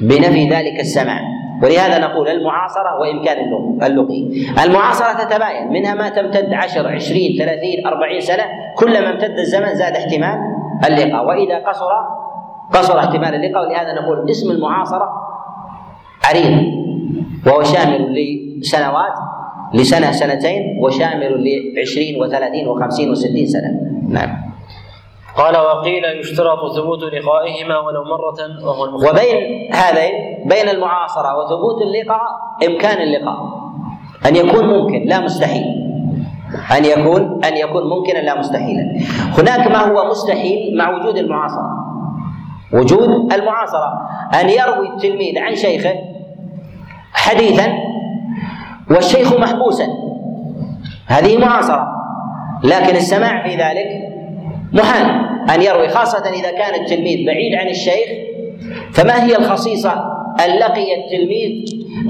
بنفي 0.02 0.50
ذلك 0.50 0.80
السمع 0.80 1.20
ولهذا 1.64 2.00
نقول 2.00 2.28
المعاصرة 2.28 3.00
وإمكان 3.00 3.38
اللقي. 3.84 4.22
المعاصرة 4.64 5.24
تتباين. 5.24 5.74
منها 5.74 5.94
ما 5.94 6.10
تمتد 6.10 6.54
عشر 6.54 6.88
عشرين 6.88 7.38
ثلاثين 7.40 7.88
أربعين 7.88 8.22
سنة 8.22 8.44
كلما 8.78 9.10
امتد 9.10 9.40
الزمن 9.40 9.76
زاد 9.76 9.96
احتمال 9.96 10.38
اللقاء. 10.86 11.26
وإذا 11.26 11.58
قصر 11.58 11.92
قصر 12.74 13.00
احتمال 13.00 13.36
اللقاء. 13.36 13.68
ولهذا 13.68 13.94
نقول 14.02 14.30
اسم 14.30 14.52
المعاصرة 14.52 15.10
عريض 16.30 16.64
وهو 17.48 17.64
شامل 17.64 18.16
لسنوات 18.60 19.14
لسنة 19.74 20.12
سنتين 20.12 20.80
وشامل 20.82 21.44
لعشرين 21.76 22.22
وثلاثين 22.22 22.68
وخمسين 22.68 23.10
وستين 23.12 23.46
سنة. 23.46 23.72
نعم. 24.10 24.53
قال 25.38 25.58
وقيل 25.58 26.04
يشترط 26.20 26.76
ثبوت 26.76 27.04
لقائهما 27.04 27.80
ولو 27.80 28.04
مرة 28.04 28.66
وهو 28.66 28.86
المختار 28.86 29.12
وبين 29.12 29.74
هذين 29.74 30.12
بين 30.46 30.70
المعاصرة 30.70 31.38
وثبوت 31.38 31.82
اللقاء 31.82 32.22
إمكان 32.68 33.02
اللقاء. 33.02 33.64
أن 34.26 34.36
يكون 34.36 34.68
ممكن 34.68 35.06
لا 35.06 35.20
مستحيل. 35.20 35.64
أن 36.78 36.86
يكون 36.86 37.44
أن 37.46 37.58
يكون 37.58 37.90
ممكنا 37.90 38.20
لا 38.20 38.40
مستحيلا. 38.40 39.00
هناك 39.38 39.68
ما 39.68 39.92
هو 39.92 40.10
مستحيل 40.10 40.78
مع 40.78 40.90
وجود 40.90 41.18
المعاصرة. 41.18 41.70
وجود 42.74 43.34
المعاصرة. 43.34 44.10
أن 44.42 44.50
يروي 44.50 44.90
التلميذ 44.90 45.40
عن 45.40 45.56
شيخه 45.56 45.94
حديثا 47.14 47.74
والشيخ 48.92 49.34
محبوسا. 49.34 49.88
هذه 51.08 51.38
معاصرة. 51.38 51.88
لكن 52.64 52.96
السماع 52.96 53.44
في 53.48 53.56
ذلك 53.56 54.14
محال 54.74 55.06
أن 55.56 55.62
يروي 55.62 55.88
خاصة 55.88 56.30
إذا 56.30 56.52
كان 56.52 56.82
التلميذ 56.82 57.26
بعيد 57.26 57.56
عن 57.56 57.68
الشيخ 57.68 58.08
فما 58.94 59.24
هي 59.24 59.38
الخصيصة 59.38 59.92
أن 60.46 60.60
لقي 60.60 60.96
التلميذ 60.96 61.66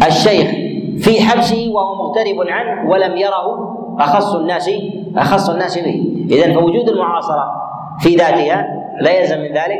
الشيخ 0.08 0.52
في 0.98 1.22
حبسه 1.22 1.70
وهو 1.72 1.96
مغترب 1.96 2.48
عنه 2.48 2.90
ولم 2.92 3.18
يره؟ 3.18 3.74
أخص 4.00 4.36
الناس 4.36 4.72
أخص 5.18 5.50
الناس 5.50 5.78
به. 5.78 6.04
إذا 6.32 6.54
فوجود 6.54 6.90
المعاصرة 6.90 7.52
في 8.00 8.16
ذاتها 8.16 8.68
لا 9.02 9.20
يلزم 9.20 9.40
من 9.40 9.54
ذلك 9.54 9.80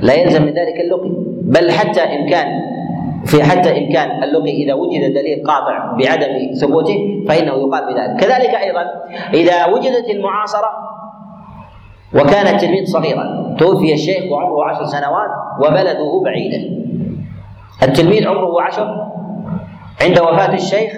لا 0.00 0.14
يلزم 0.14 0.42
من 0.42 0.48
ذلك 0.48 0.80
اللقي. 0.80 1.10
بل 1.42 1.70
حتى 1.70 2.00
إمكان 2.00 2.46
في 3.24 3.42
حتى 3.42 3.78
إمكان 3.78 4.22
اللقي 4.22 4.50
إذا 4.50 4.74
وجد 4.74 5.14
دليل 5.14 5.44
قاطع 5.46 5.96
بعدم 5.98 6.54
ثبوته 6.54 7.24
فإنه 7.28 7.52
يقال 7.52 7.94
بذلك. 7.94 8.20
كذلك 8.20 8.54
أيضا 8.54 8.86
إذا 9.34 9.66
وجدت 9.66 10.10
المعاصرة 10.10 10.70
وكان 12.14 12.54
التلميذ 12.54 12.84
صغيرا. 12.84 13.56
توفي 13.58 13.94
الشيخ 13.94 14.32
وعمره 14.32 14.64
عشر 14.64 14.84
سنوات 14.84 15.30
وبلده 15.60 16.22
بعيدا. 16.24 16.60
التلميذ 17.82 18.28
عمره 18.28 18.62
عشر. 18.62 19.06
عند 20.02 20.18
وفاة 20.18 20.54
الشيخ 20.54 20.92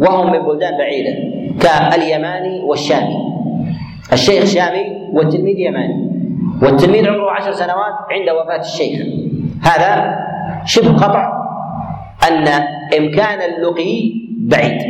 وهم 0.00 0.32
من 0.32 0.38
بلدان 0.38 0.78
بعيدة 0.78 1.14
كاليماني 1.60 2.60
والشامي. 2.60 3.16
الشيخ 4.12 4.44
شامي 4.44 5.10
والتلميذ 5.12 5.58
يماني. 5.58 6.10
والتلميذ 6.62 7.08
عمره 7.08 7.30
عشر 7.30 7.52
سنوات 7.52 7.94
عند 8.10 8.28
وفاة 8.30 8.60
الشيخ. 8.60 9.06
هذا 9.62 10.18
شبه 10.64 10.96
قطع 10.96 11.32
أن 12.28 12.48
إمكان 12.98 13.38
اللقي 13.50 14.12
بعيد. 14.38 14.80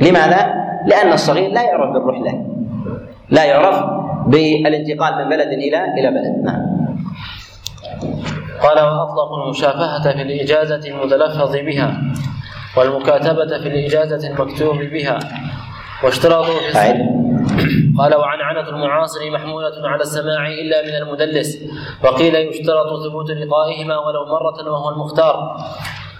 لماذا؟ 0.00 0.54
لأن 0.86 1.12
الصغير 1.12 1.50
لا 1.50 1.62
يعرف 1.62 1.92
بالرحلة. 1.92 2.46
لا 3.30 3.44
يعرف 3.44 4.03
بالانتقال 4.26 5.24
من 5.24 5.30
بلد 5.30 5.48
إلى 5.48 5.84
إلى 5.98 6.10
بلد. 6.10 6.44
نعم. 6.44 6.74
قال 8.62 8.80
واطلقوا 8.80 9.44
المشافهة 9.44 10.02
في 10.02 10.22
الإجازة 10.22 10.88
المتلفظ 10.88 11.56
بها 11.56 12.02
والمكاتبة 12.76 13.58
في 13.58 13.68
الإجازة 13.68 14.28
المكتوب 14.28 14.76
بها 14.76 15.18
واشترطوا 16.04 16.58
في 16.72 16.78
قال 17.98 18.14
وعنعنة 18.14 18.68
المعاصر 18.68 19.30
محمولة 19.30 19.88
على 19.88 20.02
السماع 20.02 20.48
إلا 20.48 20.82
من 20.82 20.94
المدلس 21.06 21.58
وقيل 22.04 22.34
يشترط 22.34 22.86
ثبوت 23.08 23.30
لقائهما 23.30 23.98
ولو 23.98 24.24
مرة 24.24 24.72
وهو 24.72 24.88
المختار. 24.88 25.56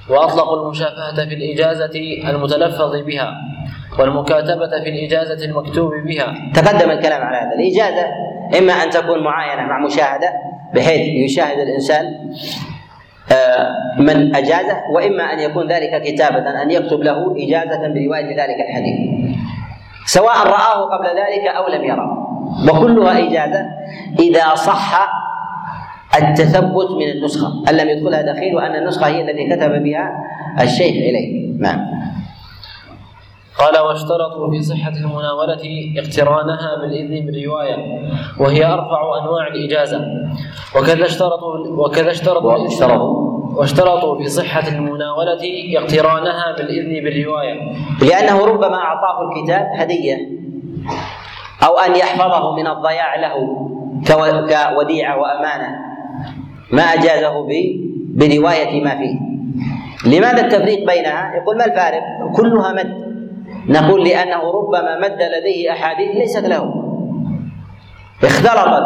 وأطلقوا 0.09 0.63
المشافهة 0.63 1.15
في 1.15 1.35
الإجازة 1.35 2.01
المتلفظ 2.31 2.97
بها. 2.97 3.54
والمكاتبة 3.99 4.83
في 4.85 4.89
الإجازة 4.89 5.45
المكتوب 5.45 5.93
بها. 6.07 6.35
تقدم 6.55 6.91
الكلام 6.91 7.23
على 7.23 7.37
هذا. 7.37 7.53
الإجازة 7.55 8.07
إما 8.59 8.73
أن 8.73 8.91
تكون 8.91 9.25
معاينة 9.25 9.63
مع 9.63 9.79
مشاهدة 9.79 10.33
بحيث 10.75 11.31
يشاهد 11.31 11.59
الإنسان 11.59 12.05
آه، 13.33 13.71
من 13.99 14.37
أجازه 14.37 14.77
وإما 14.95 15.33
أن 15.33 15.39
يكون 15.39 15.69
ذلك 15.73 16.03
كتابة 16.03 16.63
أن 16.63 16.71
يكتب 16.71 17.01
له 17.01 17.35
إجازة 17.39 17.89
برواية 17.89 18.27
ذلك 18.43 18.57
الحديث. 18.69 18.99
سواء 20.07 20.47
رآه 20.47 20.97
قبل 20.97 21.07
ذلك 21.07 21.47
أو 21.57 21.69
لم 21.69 21.85
يره. 21.85 22.25
وكلها 22.71 23.19
إجازة 23.29 23.67
إذا 24.19 24.55
صح 24.55 25.09
التثبت 26.19 26.91
من 26.91 27.09
النسخة. 27.17 27.71
أن 27.71 27.75
لم 27.77 27.89
يدخلها 27.89 28.23
دخيل 28.23 28.57
وأن 28.57 28.77
النسخة 28.77 29.07
هي 29.07 29.21
التي 29.21 29.57
كتب 29.57 29.83
بها 29.83 30.11
الشيخ 30.61 30.97
إليه. 30.97 31.53
نعم. 31.59 31.87
قال 33.59 33.79
واشترطوا 33.79 34.51
في 34.51 34.63
صحة 34.63 34.93
المناولة 35.05 35.63
اقترانها 35.99 36.77
بالإذن 36.81 37.27
بالرواية 37.27 37.77
وهي 38.41 38.65
أرفع 38.65 39.19
أنواع 39.23 39.47
الإجازة. 39.47 40.01
وكذا 40.77 41.05
اشترطوا 41.05 41.67
وكذا 41.69 42.11
اشترطوا 42.11 42.53
واشترطوا. 42.53 43.35
واشترطوا 43.57 44.19
في 44.19 44.29
صحة 44.29 44.69
المناولة 44.69 45.39
اقترانها 45.77 46.57
بالإذن 46.57 47.05
بالرواية 47.05 47.55
لأنه 48.03 48.45
ربما 48.47 48.77
أعطاه 48.77 49.29
الكتاب 49.29 49.67
هدية 49.75 50.17
أو 51.67 51.79
أن 51.79 51.97
يحفظه 51.97 52.57
من 52.57 52.67
الضياع 52.67 53.17
له 53.17 53.35
كوديعة 54.09 55.19
وأمانة 55.19 55.69
ما 56.73 56.83
أجازه 56.83 57.47
برواية 58.15 58.85
ما 58.85 58.91
فيه. 58.91 59.19
لماذا 60.07 60.41
التفريق 60.41 60.79
بينها؟ 60.87 61.35
يقول 61.37 61.59
ما 61.59 61.65
الفارق؟ 61.65 62.03
كلها 62.37 62.73
مد. 62.73 63.14
نقول 63.69 64.05
لأنه 64.05 64.51
ربما 64.51 64.99
مد 64.99 65.23
لديه 65.23 65.73
أحاديث 65.73 66.17
ليست 66.17 66.45
له. 66.45 66.75
اختلطت 68.25 68.85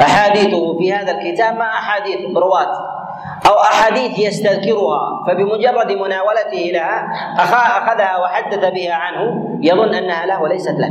أحاديثه 0.00 0.78
في 0.78 0.92
هذا 0.92 1.12
الكتاب 1.12 1.56
مع 1.56 1.78
أحاديث 1.78 2.36
رواة 2.36 2.98
أو 3.46 3.54
أحاديث 3.60 4.18
يستذكرها 4.18 5.24
فبمجرد 5.26 5.92
مناولته 5.92 6.70
لها 6.72 7.08
أخذها 7.38 8.16
وحدث 8.22 8.72
بها 8.72 8.94
عنه 8.94 9.48
يظن 9.62 9.94
أنها 9.94 10.26
له 10.26 10.42
وليست 10.42 10.76
له. 10.78 10.90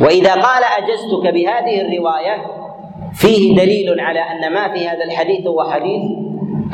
وإذا 0.00 0.32
قال 0.32 0.62
أجزتك 0.78 1.34
بهذه 1.34 1.80
الرواية 1.80 2.46
فيه 3.14 3.56
دليل 3.56 4.00
على 4.00 4.20
أن 4.20 4.52
ما 4.52 4.72
في 4.72 4.88
هذا 4.88 5.04
الحديث 5.04 5.46
هو 5.46 5.70
حديث 5.70 6.02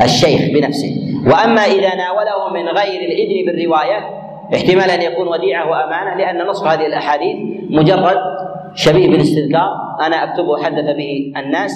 الشيخ 0.02 0.40
بنفسه. 0.54 0.96
وأما 1.26 1.64
إذا 1.64 1.94
ناوله 1.94 2.48
من 2.52 2.68
غير 2.68 3.00
الإذن 3.00 3.46
بالرواية 3.46 4.20
احتمال 4.54 4.90
أن 4.90 5.02
يكون 5.02 5.28
وديعة 5.28 5.70
وأمانة 5.70 6.14
لأن 6.14 6.46
نصف 6.46 6.66
هذه 6.66 6.86
الأحاديث 6.86 7.36
مجرد 7.70 8.16
شبيه 8.74 9.10
بالاستذكار. 9.10 9.70
أنا 10.06 10.24
اكتبه 10.24 10.62
حدث 10.62 10.96
به 10.96 11.32
الناس 11.36 11.74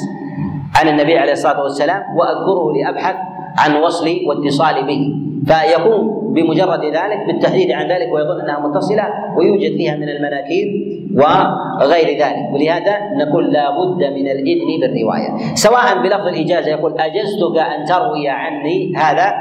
عن 0.81 0.89
النبي 0.89 1.19
عليه 1.19 1.33
الصلاة 1.33 1.63
والسلام 1.63 2.03
وأذكره 2.17 2.73
لأبحث 2.73 3.17
عن 3.59 3.77
وصلي 3.83 4.27
واتصالي 4.27 4.83
به. 4.83 5.15
فيقوم 5.47 6.35
بمجرد 6.35 6.85
ذلك 6.85 7.27
بالتحديد 7.27 7.73
عن 7.73 7.89
ذلك 7.89 8.13
ويظن 8.13 8.41
أنها 8.41 8.69
متصلة 8.69 9.05
ويوجد 9.37 9.77
فيها 9.77 9.97
من 9.97 10.09
المناكير 10.09 10.67
وغير 11.15 12.09
ذلك. 12.09 12.53
ولهذا 12.53 12.99
نقول 13.15 13.53
لا 13.53 13.71
بد 13.71 14.05
من 14.05 14.27
الإذن 14.27 14.81
بالرواية. 14.81 15.55
سواء 15.55 16.03
بلفظ 16.03 16.27
الإجازة 16.27 16.71
يقول 16.71 16.93
أجزتك 17.01 17.59
أن 17.59 17.85
تروي 17.85 18.29
عني 18.29 18.93
هذا 18.97 19.35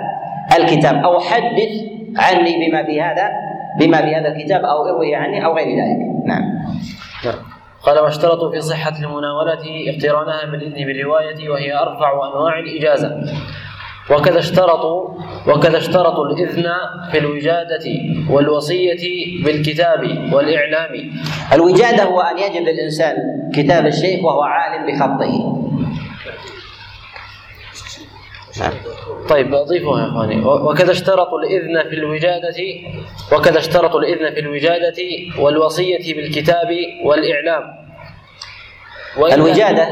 الكتاب 0.58 0.96
أو 0.96 1.20
حدث 1.20 1.93
عني 2.18 2.68
بما 2.68 2.84
في 2.84 3.02
هذا 3.02 3.30
بما 3.80 3.98
في 3.98 4.16
هذا 4.16 4.28
الكتاب 4.28 4.66
أو 4.66 4.86
اروي 4.86 5.16
عني 5.16 5.46
أو 5.46 5.56
غير 5.56 5.68
ذلك. 5.68 6.26
نعم. 6.26 6.44
نعم. 7.26 7.36
قال 7.84 8.00
واشترطوا 8.00 8.52
في 8.52 8.62
صحة 8.62 8.94
المناولة 9.00 9.90
اقترانها 9.90 10.46
بالإذن 10.52 10.86
بالرواية 10.86 11.50
وهي 11.50 11.74
أرفع 11.74 12.12
أنواع 12.34 12.60
الإجازة. 12.60 13.24
وكذا 14.12 14.40
اشترطوا 14.40 15.10
وكذا 15.48 15.78
اشترطوا 15.78 16.26
الإذن 16.26 16.66
في 17.12 17.18
الوجادة 17.18 17.86
والوصية 18.30 19.44
بالكتاب 19.46 20.00
والإعلام. 20.34 21.12
الوجادة 21.54 22.04
هو 22.04 22.22
أن 22.22 22.38
يجد 22.38 22.68
الإنسان 22.68 23.16
كتاب 23.56 23.86
الشيخ 23.86 24.26
وهو 24.26 24.42
عالم 24.42 24.86
بخطه. 24.88 25.64
طيب 29.30 29.54
أضيفها 29.54 30.00
يا 30.02 30.08
إخواني. 30.10 30.46
وكذا 30.46 30.92
اشترطوا 30.92 31.40
الإذن 31.40 31.90
في 31.90 31.96
الوجادة 31.96 32.56
وكذا 33.34 33.60
اشترطوا 33.60 34.00
الإذن 34.00 34.34
في 34.34 34.40
الوجادة 34.40 34.98
والوصية 35.40 36.16
بالكتاب 36.16 36.68
والإعلام. 37.06 37.64
الوجادة 39.34 39.88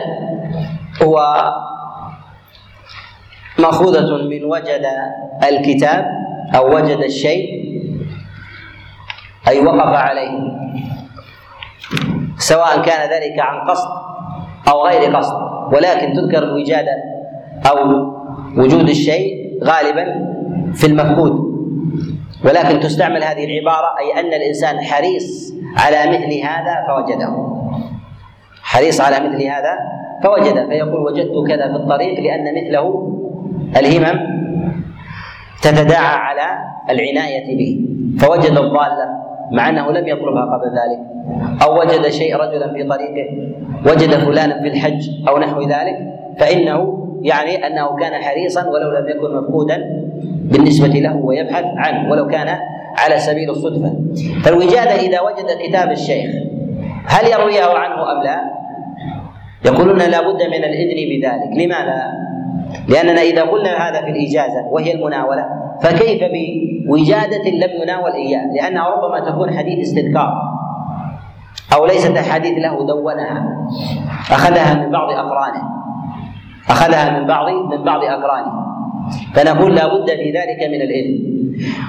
هو 1.04 1.18
مأخوذة 3.60 4.18
من 4.28 4.44
وجد 4.44 4.86
الكتاب 5.50 6.06
أو 6.56 6.76
وجد 6.76 6.98
الشيء 6.98 7.62
أي 9.48 9.60
وقف 9.60 9.94
عليه 9.96 10.32
سواء 12.38 12.82
كان 12.82 13.10
ذلك 13.10 13.40
عن 13.40 13.70
قصد 13.70 13.90
أو 14.68 14.86
غير 14.88 15.16
قصد 15.16 15.34
ولكن 15.74 16.14
تذكر 16.14 16.44
الوجادة 16.44 16.92
أو 17.70 17.78
وجود 18.58 18.90
الشيء 18.90 19.60
غالبا 19.64 20.06
في 20.74 20.88
المفقود. 20.88 21.52
ولكن 22.46 22.80
تستعمل 22.80 23.24
هذه 23.24 23.46
العبارة 23.46 23.88
أي 24.00 24.20
أن 24.20 24.34
الإنسان 24.34 24.82
حريص 24.82 25.54
على 25.78 26.10
مثل 26.10 26.40
هذا 26.40 26.76
فوجده. 26.88 27.48
حريص 28.62 29.02
على 29.02 29.30
مثل 29.30 29.44
هذا 29.44 29.78
فوجده 30.24 30.68
فيقول 30.68 31.02
وجدت 31.12 31.48
كذا 31.48 31.68
في 31.68 31.76
الطريق 31.76 32.20
لأن 32.20 32.44
مثله 32.56 33.18
الهمم 33.78 34.20
تتداعى 35.62 36.16
على 36.16 36.60
العناية 36.90 37.58
به. 37.58 37.88
فوجد 38.20 38.52
الضالة 38.52 39.22
مع 39.52 39.70
أنه 39.70 39.92
لم 39.92 40.08
يطلبها 40.08 40.46
قبل 40.46 40.68
ذلك. 40.68 41.12
أو 41.64 41.80
وجد 41.80 42.10
شيء 42.10 42.36
رجلا 42.36 42.74
في 42.74 42.84
طريقه 42.84 43.28
وجد 43.86 44.10
فلانا 44.10 44.62
في 44.62 44.68
الحج 44.68 45.10
أو 45.28 45.38
نحو 45.38 45.62
ذلك 45.62 45.98
فإنه 46.40 47.01
يعني 47.22 47.68
أنه 47.68 47.96
كان 47.96 48.24
حريصا 48.24 48.68
ولو 48.68 48.92
لم 48.92 49.10
يكن 49.10 49.36
مفقودا 49.36 49.78
بالنسبة 50.52 50.88
له 50.88 51.16
ويبحث 51.16 51.66
عنه 51.78 52.12
ولو 52.12 52.28
كان 52.28 52.58
على 52.98 53.20
سبيل 53.20 53.50
الصدفة 53.50 53.94
فالوجاده 54.44 54.96
إذا 54.96 55.22
وجد 55.22 55.68
كتاب 55.68 55.92
الشيخ 55.92 56.32
هل 57.06 57.32
يرويه 57.32 57.64
عنه 57.64 58.12
أم 58.12 58.24
لا؟ 58.24 58.42
يقولون 59.66 59.98
لا 59.98 60.22
بد 60.22 60.44
من 60.44 60.64
الإذن 60.64 61.10
بذلك 61.10 61.64
لماذا؟ 61.66 62.04
لأننا 62.88 63.22
إذا 63.22 63.42
قلنا 63.42 63.90
هذا 63.90 64.02
في 64.02 64.10
الإجازة 64.12 64.66
وهي 64.72 64.94
المناولة 64.94 65.46
فكيف 65.82 66.22
بوجادة 66.24 67.50
لم 67.50 67.82
يناول 67.82 68.12
إياه؟ 68.12 68.46
لانها 68.56 68.90
ربما 68.90 69.32
تكون 69.32 69.58
حديث 69.58 69.80
استذكار 69.88 70.32
أو 71.74 71.86
ليست 71.86 72.18
احاديث 72.18 72.58
له 72.58 72.88
دونها 72.88 73.68
أخذها 74.32 74.74
من 74.86 74.92
بعض 74.92 75.12
أقرانه 75.12 75.81
أخذها 76.70 77.20
من 77.20 77.28
بعض 77.28 77.50
من 77.50 77.84
بعض 77.84 78.04
أقرانه. 78.04 78.72
فنقول 79.34 79.76
لا 79.76 79.88
بد 79.88 80.08
في 80.08 80.32
ذلك 80.32 80.70
من 80.70 80.82
الإذن 80.82 81.32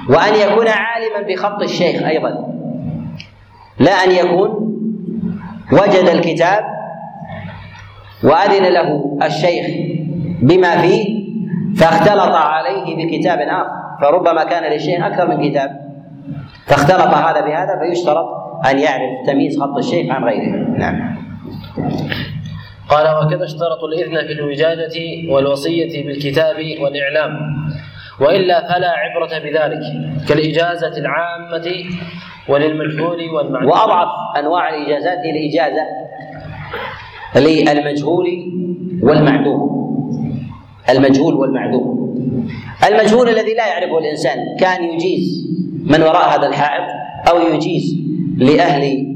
وأن 0.09 0.33
يكون 0.35 0.67
عالما 0.67 1.27
بخط 1.27 1.61
الشيخ 1.61 2.03
أيضا. 2.03 2.53
لا 3.79 3.91
أن 3.91 4.11
يكون 4.11 4.49
وجد 5.71 6.09
الكتاب 6.09 6.63
وأذن 8.23 8.73
له 8.73 9.17
الشيخ 9.23 9.65
بما 10.41 10.81
فيه 10.81 11.23
فاختلط 11.75 12.35
عليه 12.35 13.05
بكتاب 13.05 13.39
آخر. 13.39 13.83
فربما 14.01 14.43
كان 14.43 14.71
للشيخ 14.71 15.05
أكثر 15.05 15.27
من 15.27 15.49
كتاب. 15.49 15.69
فاختلط 16.65 17.13
هذا 17.13 17.41
بهذا 17.41 17.79
فيشترط 17.79 18.25
أن 18.71 18.79
يعرف 18.79 19.27
تمييز 19.27 19.59
خط 19.61 19.77
الشيخ 19.77 20.11
عن 20.11 20.23
غيره. 20.23 20.55
نعم. 20.77 21.15
قال 22.93 23.25
وكذا 23.25 23.43
اشترطوا 23.45 23.87
الإذن 23.87 24.27
في 24.27 24.33
الوجادة 24.33 24.93
والوصية 25.29 26.05
بالكتاب 26.05 26.55
والإعلام؟ 26.81 27.31
وإلا 28.21 28.73
فلا 28.73 28.89
عبرة 28.89 29.39
بذلك 29.39 29.81
كالإجازة 30.27 30.97
العامة 30.97 31.71
وللمجهول 32.49 33.29
والمعدوم. 33.29 33.69
وأضعف 33.69 34.07
أنواع 34.39 34.69
الإجازات 34.69 35.17
هي 35.17 35.31
الإجازة 35.31 35.81
للمجهول 37.35 38.27
والمعدوم. 39.03 39.73
المجهول 40.89 41.33
والمعدوم. 41.33 42.03
المجهول 42.89 43.29
الذي 43.29 43.53
لا 43.53 43.67
يعرفه 43.67 43.97
الإنسان 43.97 44.37
كان 44.59 44.83
يجيز 44.83 45.47
من 45.85 46.01
وراء 46.01 46.39
هذا 46.39 46.47
الحائط 46.47 46.83
أو 47.29 47.55
يجيز 47.55 47.95
لأهل 48.37 49.12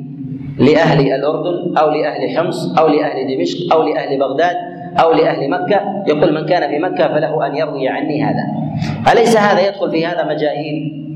لأهل 0.59 1.13
الأردن 1.13 1.77
أو 1.77 1.89
لأهل 1.89 2.37
حمص 2.37 2.79
أو 2.79 2.87
لأهل 2.87 3.37
دمشق 3.37 3.73
أو 3.73 3.83
لأهل 3.83 4.19
بغداد 4.19 4.55
أو 4.99 5.11
لأهل 5.11 5.49
مكة. 5.49 5.81
يقول 6.07 6.33
من 6.33 6.45
كان 6.45 6.69
في 6.69 6.79
مكة 6.79 7.07
فله 7.07 7.47
أن 7.47 7.55
يروي 7.55 7.87
عني 7.87 8.23
هذا. 8.23 8.43
أليس 9.11 9.37
هذا 9.37 9.67
يدخل 9.67 9.91
في 9.91 10.05
هذا 10.05 10.25
مجاهيل 10.25 11.07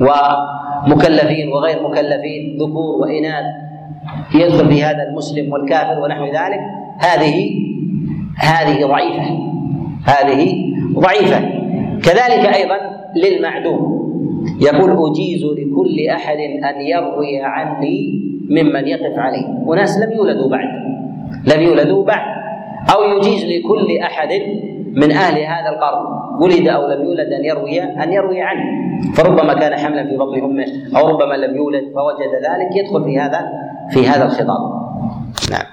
ومكلفين 0.00 1.52
وغير 1.52 1.88
مكلفين؟ 1.88 2.56
ذكور 2.56 3.00
وإناث. 3.00 3.44
يدخل 4.34 4.68
في 4.68 4.82
هذا 4.82 5.02
المسلم 5.10 5.52
والكافر 5.52 6.00
ونحو 6.00 6.24
ذلك. 6.24 6.60
هذه 6.98 7.50
هذه 8.38 8.86
ضعيفة. 8.86 9.22
هذه 10.04 10.54
ضعيفة. 10.94 11.40
كذلك 12.02 12.54
أيضا 12.54 12.76
للمعدوم. 13.16 14.00
يقول 14.60 15.10
أجيز 15.10 15.44
لكل 15.44 16.08
أحد 16.10 16.36
أن 16.36 16.80
يروي 16.80 17.40
عني 17.42 18.29
ممن 18.50 18.88
يقف 18.88 19.18
عليه. 19.18 19.46
وناس 19.66 19.98
لم 19.98 20.12
يولدوا 20.12 20.48
بعد. 20.50 20.68
لم 21.46 21.62
يولدوا 21.62 22.04
بعد. 22.04 22.40
أو 22.94 23.02
يجيز 23.02 23.44
لكل 23.44 23.98
أحد 23.98 24.28
من 24.94 25.12
أهل 25.12 25.40
هذا 25.40 25.68
القرن. 25.68 26.06
ولد 26.40 26.68
أو 26.68 26.88
لم 26.88 27.04
يولد 27.04 27.32
أن 27.32 27.44
يروي 27.44 27.82
أن 27.82 28.12
يروي 28.12 28.42
عنه. 28.42 28.64
فربما 29.14 29.54
كان 29.54 29.78
حملا 29.78 30.08
في 30.08 30.16
بطن 30.16 30.44
أمه 30.44 30.66
أو 30.96 31.08
ربما 31.08 31.34
لم 31.34 31.56
يولد 31.56 31.84
فوجد 31.94 32.32
ذلك 32.34 32.76
يدخل 32.76 33.04
في 33.04 33.18
هذا 33.18 33.40
في 33.90 34.08
هذا 34.08 34.24
الخطاب. 34.24 34.80
نعم. 35.50 35.66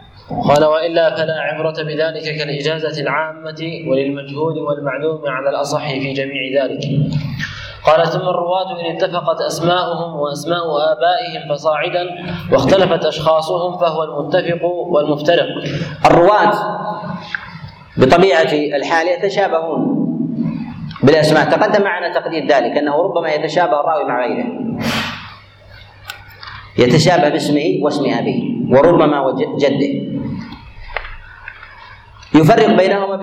قال 0.50 0.66
وإلا 0.66 1.16
فلا 1.16 1.34
عبرة 1.42 1.84
بذلك 1.84 2.38
كالإجازة 2.38 3.02
العامة 3.02 3.62
وللمجهول 3.88 4.60
والمعلوم 4.60 5.22
على 5.28 5.50
الأصح 5.50 5.90
في 5.90 6.14
جميع 6.14 6.64
ذلك. 6.64 6.82
قال 7.86 8.08
ثم 8.08 8.20
الرواة 8.20 8.80
إن 8.82 8.96
اتفقت 8.96 9.42
أسماؤهم 9.42 10.20
وأسماء 10.20 10.64
آبائهم 10.92 11.56
فصاعدا 11.56 12.06
واختلفت 12.52 13.06
أشخاصهم 13.06 13.78
فهو 13.78 14.04
المتفق 14.04 14.66
والمفترق. 14.66 15.48
الرواة 16.06 16.54
بطبيعة 17.98 18.54
الحال 18.78 19.08
يتشابهون 19.08 20.08
بالأسماء. 21.04 21.50
تقدم 21.50 21.84
معنا 21.84 22.14
تقدير 22.14 22.44
ذلك 22.44 22.78
أنه 22.78 22.96
ربما 23.04 23.30
يتشابه 23.34 23.80
الراوي 23.80 24.04
مع 24.04 24.26
غيره. 24.26 24.48
يتشابه 26.78 27.30
باسمه 27.30 27.80
واسم 27.82 28.06
أبيه 28.14 28.44
وربما 28.70 29.20
وجده 29.20 30.18
يفرق 32.38 32.78
بينهما 32.78 33.16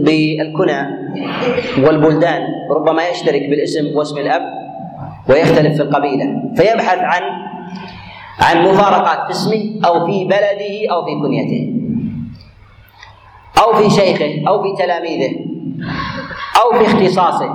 بالكنى 0.00 0.80
والبلدان 1.86 2.42
ربما 2.76 3.08
يشترك 3.08 3.42
بالاسم 3.50 3.96
واسم 3.96 4.18
الأب 4.18 4.42
ويختلف 5.28 5.76
في 5.76 5.82
القبيلة 5.82 6.24
فيبحث 6.56 6.98
عن 6.98 7.22
عن 8.40 8.64
مفارقات 8.64 9.18
في 9.26 9.30
اسمه 9.30 9.80
أو 9.86 10.06
في 10.06 10.24
بلده 10.24 10.90
أو 10.92 11.04
في 11.04 11.10
كنيته 11.22 11.74
أو 13.62 13.74
في 13.74 13.90
شيخه 13.90 14.48
أو 14.48 14.62
في 14.62 14.82
تلاميذه 14.82 15.30
أو 16.62 16.78
في 16.78 16.86
اختصاصه 16.86 17.54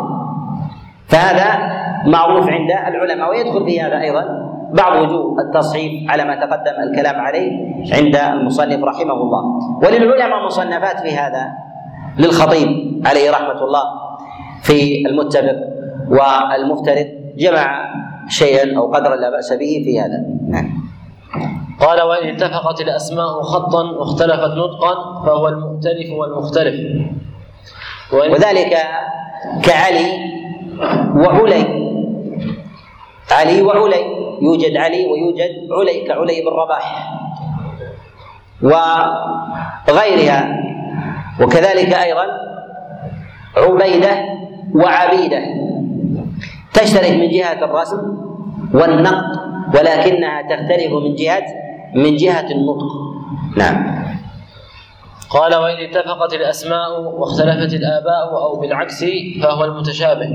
فهذا 1.08 1.74
معروف 2.06 2.50
عند 2.50 2.72
العلماء 2.72 3.30
ويدخل 3.30 3.66
في 3.66 3.82
هذا 3.82 4.02
أيضا 4.02 4.53
بعض 4.74 5.02
وجوه 5.02 5.42
التصحيح 5.42 6.12
على 6.12 6.26
ما 6.26 6.36
تقدم 6.36 6.74
الكلام 6.90 7.22
عليه 7.22 7.52
عند 7.94 8.16
المصنف 8.16 8.84
رحمه 8.84 9.14
الله. 9.14 9.44
وللعلماء 9.84 10.46
مصنفات 10.46 11.00
في 11.00 11.18
هذا 11.18 11.52
للخطيب 12.18 13.02
عليه 13.06 13.32
رحمة 13.32 13.64
الله 13.64 13.84
في 14.64 15.08
المتفق 15.08 15.56
والمفترض 16.10 17.08
جمع 17.38 17.94
شيئا 18.30 18.78
أو 18.78 18.94
قدرا 18.94 19.16
لا 19.16 19.30
بأس 19.30 19.54
به 19.54 19.82
في 19.86 20.00
هذا. 20.00 20.26
نعم. 20.48 20.84
قال 21.80 22.02
وإن 22.02 22.28
اتفقت 22.28 22.82
الأسماء 22.82 23.42
خطا 23.42 23.84
واختلفت 23.84 24.52
نطقا 24.58 25.24
فهو 25.26 25.48
المؤتلف 25.48 26.12
والمختلف. 26.12 26.76
وذلك 28.14 28.78
كعلي 29.64 30.08
وعلي. 31.16 31.66
علي 33.32 33.62
وعلي. 33.62 34.13
يوجد 34.44 34.78
علي 34.78 35.06
ويوجد 35.06 35.52
علي 35.72 36.08
كعلي 36.08 36.42
بن 36.42 36.48
رباح 36.48 36.86
وغيرها. 38.62 40.40
وكذلك 41.42 41.94
أيضا 41.94 42.26
عبيدة 43.58 44.26
وعبيدة 44.76 45.42
تشترك 46.74 47.12
من 47.12 47.30
جهة 47.30 47.66
الرسم 47.66 48.02
والنقد 48.74 49.26
ولكنها 49.76 50.42
تختلف 50.42 50.92
من 50.94 51.16
جهة 51.16 51.44
من 51.96 52.16
جهة 52.16 52.48
النطق. 52.52 52.92
نعم. 53.58 54.04
قال 55.30 55.56
وإن 55.56 55.78
اتفقت 55.90 56.34
الأسماء 56.34 57.02
واختلفت 57.02 57.74
الآباء 57.74 58.30
أو 58.32 58.60
بالعكس 58.60 59.06
فهو 59.44 59.64
المتشابه. 59.64 60.30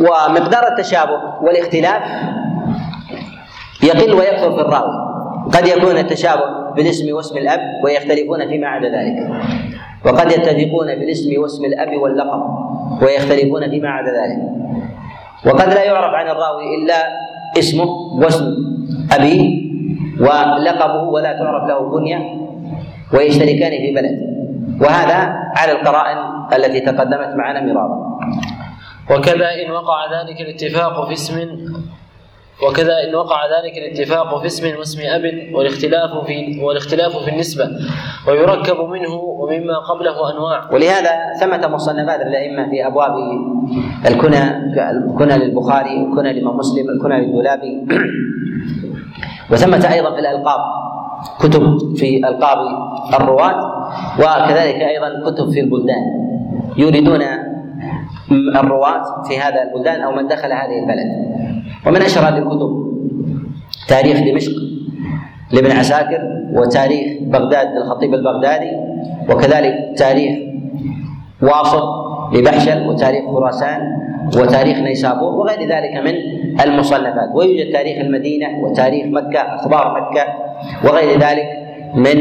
ومقدار 0.00 0.66
التشابه 0.68 1.18
والاختلاف 1.42 2.02
يقل 3.82 4.14
ويكثر 4.14 4.52
في 4.52 4.60
الراوي. 4.60 5.08
قد 5.52 5.66
يكون 5.66 5.96
التشابه 5.96 6.72
بالاسم 6.76 7.14
واسم 7.16 7.36
الأب 7.36 7.60
ويختلفون 7.84 8.48
فيما 8.48 8.68
عدا 8.68 8.88
ذلك. 8.88 9.16
وقد 10.06 10.32
يتفقون 10.32 10.86
بالاسم 10.86 11.40
واسم 11.42 11.64
الأب 11.64 11.96
واللقب 12.02 12.42
ويختلفون 13.02 13.70
فيما 13.70 13.88
عدا 13.88 14.10
ذلك. 14.10 14.38
وقد 15.46 15.68
لا 15.68 15.84
يعرف 15.84 16.14
عن 16.14 16.28
الراوي 16.28 16.74
إلا 16.74 16.94
اسمه 17.58 17.88
واسم 18.22 18.44
أبيه 19.12 19.68
ولقبه 20.20 21.02
ولا 21.02 21.32
تعرف 21.32 21.68
له 21.68 21.90
كنيه 21.90 22.18
ويشتركان 23.14 23.70
في 23.70 23.94
بلد. 23.94 24.18
وهذا 24.80 25.34
على 25.56 25.72
القرائن 25.72 26.18
التي 26.56 26.80
تقدمت 26.80 27.34
معنا 27.36 27.60
مرارا. 27.60 28.18
وكذا 29.10 29.48
إن 29.66 29.70
وقع 29.70 30.20
ذلك 30.20 30.40
الاتفاق 30.40 31.06
في 31.06 31.12
اسم 31.12 31.36
وكذا 32.66 32.92
إن 33.08 33.14
وقع 33.14 33.40
ذلك 33.46 33.78
الاتفاق 33.78 34.40
في 34.40 34.46
اسم 34.46 34.78
واسم 34.78 35.00
أب 35.00 35.54
والاختلاف 35.54 36.26
في 36.26 36.60
والاختلاف 36.62 37.16
في 37.16 37.30
النسبة 37.30 37.64
ويركب 38.28 38.80
منه 38.80 39.14
ومما 39.14 39.78
قبله 39.78 40.32
أنواع. 40.32 40.70
ولهذا 40.72 41.10
ثمة 41.40 41.68
مصنفات 41.68 42.20
الأئمة 42.20 42.70
في 42.70 42.86
أبواب 42.86 43.12
الكنى 44.06 44.56
الكنى 44.90 45.38
للبخاري 45.38 46.02
الكنى 46.02 46.32
للإمام 46.32 46.56
مسلم 46.56 46.86
الكنى 46.90 47.26
للدولابي. 47.26 47.86
وثمة 49.52 49.92
أيضا 49.92 50.14
في 50.14 50.20
الألقاب 50.20 50.60
كتب 51.40 51.78
في 51.96 52.16
ألقاب 52.16 52.58
الرواة 53.14 53.88
وكذلك 54.18 54.74
أيضا 54.74 55.30
كتب 55.30 55.50
في 55.50 55.60
البلدان. 55.60 56.02
يريدون 56.76 57.22
الرواة 58.32 59.22
في 59.28 59.38
هذا 59.38 59.62
البلدان 59.62 60.00
أو 60.00 60.12
من 60.12 60.28
دخل 60.28 60.52
هذه 60.52 60.78
البلد. 60.82 61.08
ومن 61.86 62.02
أشهر 62.02 62.28
هذه 62.28 62.38
الكتب؟ 62.38 62.88
تاريخ 63.88 64.20
دمشق 64.20 64.52
لابن 65.52 65.70
عساكر 65.70 66.20
وتاريخ 66.52 67.22
بغداد 67.22 67.66
للخطيب 67.76 68.14
البغدادي 68.14 68.70
وكذلك 69.30 69.74
تاريخ 69.96 70.38
واصل 71.42 71.82
لبحشل 72.34 72.86
وتاريخ 72.88 73.24
خراسان 73.24 73.80
وتاريخ 74.36 74.78
نيسابور 74.78 75.34
وغير 75.34 75.60
ذلك 75.68 75.96
من 76.04 76.14
المصنفات. 76.60 77.28
ويوجد 77.34 77.72
تاريخ 77.72 77.98
المدينة 77.98 78.58
وتاريخ 78.58 79.06
مكة 79.06 79.40
أخبار 79.40 80.00
مكة 80.00 80.24
وغير 80.84 81.18
ذلك 81.20 81.57
من 81.94 82.16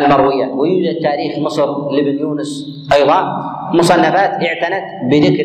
المرويات 0.00 0.50
ويوجد 0.50 1.02
تاريخ 1.02 1.38
مصر 1.38 1.90
لابن 1.90 2.18
يونس 2.18 2.66
أيضا. 2.92 3.18
مصنفات 3.74 4.30
اعتنت 4.30 4.84
بذكر 5.10 5.44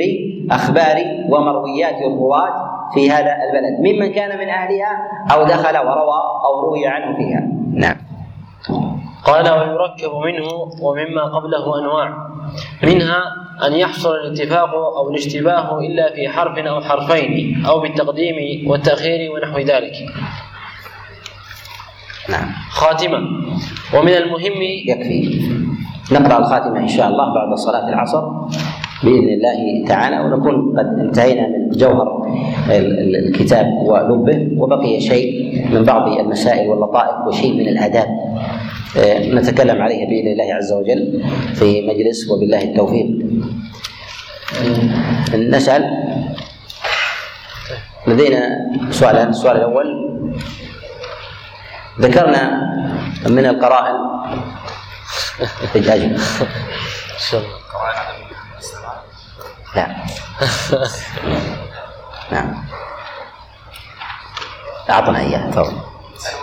أخبار 0.52 0.96
ومرويات 1.30 1.96
الرواة 2.02 2.68
في 2.94 3.12
هذا 3.12 3.36
البلد. 3.48 3.80
ممن 3.80 4.14
كان 4.14 4.38
من 4.38 4.50
أهلها 4.50 5.08
أو 5.34 5.44
دخل 5.44 5.78
وروى 5.78 6.20
أو 6.46 6.62
روي 6.62 6.88
عنه 6.88 7.18
فيها. 7.18 7.48
نعم. 7.74 7.96
قال 9.26 9.50
ويركب 9.50 10.16
منه 10.26 10.48
ومما 10.82 11.24
قبله 11.24 11.80
أنواع. 11.80 12.28
منها 12.84 13.24
أن 13.68 13.74
يحصل 13.74 14.16
الاتفاق 14.16 14.76
أو 14.76 15.10
الاشتباه 15.10 15.80
إلا 15.80 16.14
في 16.14 16.30
حرف 16.30 16.58
أو 16.58 16.82
حرفين 16.82 17.66
أو 17.66 17.80
بالتقديم 17.80 18.36
والتأخير 18.70 19.32
ونحو 19.32 19.60
ذلك. 19.60 19.94
نعم. 22.30 22.52
خاتمة 22.70 23.18
ومن 23.96 24.12
المهم 24.12 24.62
يكفي. 24.62 25.42
نقرأ 26.12 26.38
الخاتمة 26.40 26.80
إن 26.80 26.88
شاء 26.88 27.08
الله 27.08 27.34
بعد 27.34 27.58
صلاة 27.58 27.90
العصر 27.90 28.24
بإذن 29.04 29.30
الله 29.30 29.88
تعالى 29.88 30.20
ونكون 30.20 30.80
قد 30.80 31.00
انتهينا 31.00 31.48
من 31.48 31.70
جوهر 31.70 32.28
الكتاب 33.28 33.66
ولبه 33.66 34.48
وبقي 34.58 35.00
شيء 35.00 35.62
من 35.72 35.84
بعض 35.84 36.20
المسائل 36.20 36.68
واللطائف 36.70 37.28
وشيء 37.28 37.54
من 37.54 37.68
الآداب 37.68 38.08
آه، 38.98 39.30
نتكلم 39.34 39.82
عليها 39.82 40.06
بإذن 40.06 40.28
الله 40.28 40.54
عز 40.54 40.74
وجل 40.74 41.24
في 41.54 41.88
مجلس 41.88 42.32
وبالله 42.32 42.64
التوفيق. 42.64 43.08
نسأل. 45.36 45.84
لدينا 48.08 48.50
سؤالان 48.90 49.30
السؤال 49.30 49.58
الأول. 49.58 49.88
ذكرنا 52.00 52.44
من 53.28 53.46
القرائن. 53.46 53.96
أجل. 55.76 56.20
لا. 59.76 59.96
نعم. 62.32 62.66
أعطنا 64.90 65.20
إياه 65.20 65.52
تفضل. 65.52 65.78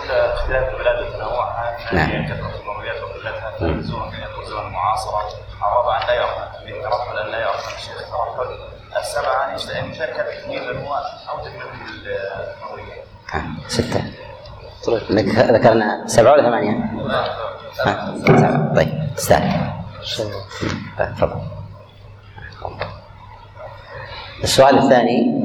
اختلاف 0.09 0.73
البلاد 0.73 1.05
وتنوعها 1.07 1.77
نعم. 1.93 2.25
كثرة 2.25 2.51
المرويات 2.61 3.01
وقلتها 3.03 3.51
أن 3.61 3.79
يكون 4.31 4.45
زمن 4.45 4.71
معاصر 4.71 5.09
المعاصره 5.09 5.39
اراد 5.63 6.01
ان 6.01 6.07
لا 6.07 6.13
يرحل 6.15 6.65
بالترحل 6.65 7.17
ان 7.17 7.31
لا 7.31 7.39
يرحل 7.39 7.75
الشيخ 7.77 7.91
الترحل 8.01 8.59
السبعه 8.99 9.35
عن 9.35 9.55
يشتهي 9.55 9.81
ذلك 9.91 10.19
التكميل 10.19 10.77
هو 10.77 10.95
أو 11.29 11.39
تكميل 11.39 11.63
النظريه. 12.07 13.03
ستة. 13.67 14.24
ذكرنا 14.89 16.07
سبعة 16.07 16.31
ولا 16.31 16.43
ثمانية؟ 16.43 16.91
سبعة؟ 17.73 18.73
طيب 18.75 19.15
تستاهل. 19.17 19.73
طيب 20.99 21.15
تفضل. 21.15 21.41
السؤال 24.43 24.77
الثاني. 24.77 25.41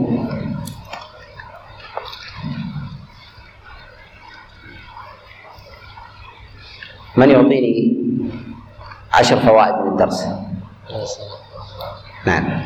من 7.16 7.30
يعطيني 7.30 7.96
عشر 9.12 9.40
فوائد 9.40 9.74
من 9.74 9.92
الدرس؟ 9.92 10.26
نعم. 12.26 12.62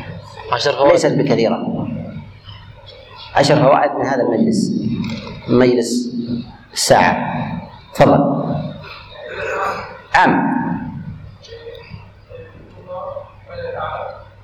عشر 0.51 0.71
فوائد؟ 0.73 0.91
ليست 0.91 1.11
بكثيرة. 1.11 1.87
عشر 3.35 3.55
فوائد 3.55 3.91
من 3.91 4.05
هذا 4.05 4.21
المجلس. 4.21 4.71
مجلس 5.47 6.15
الساعة 6.75 7.15
تفضل. 7.93 8.55
عام 10.15 10.55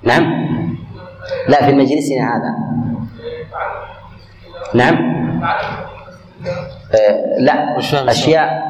نعم. 0.02 0.24
لا 1.48 1.66
في 1.66 1.72
مجلسنا 1.72 2.36
هذا. 2.36 2.52
نعم. 4.74 4.96
آه 6.94 7.38
لا. 7.38 7.78
أشياء 8.10 8.62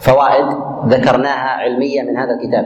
فوائد 0.00 0.46
ذكرناها 0.86 1.48
علمية 1.48 2.02
من 2.02 2.16
هذا 2.16 2.34
الكتاب. 2.34 2.64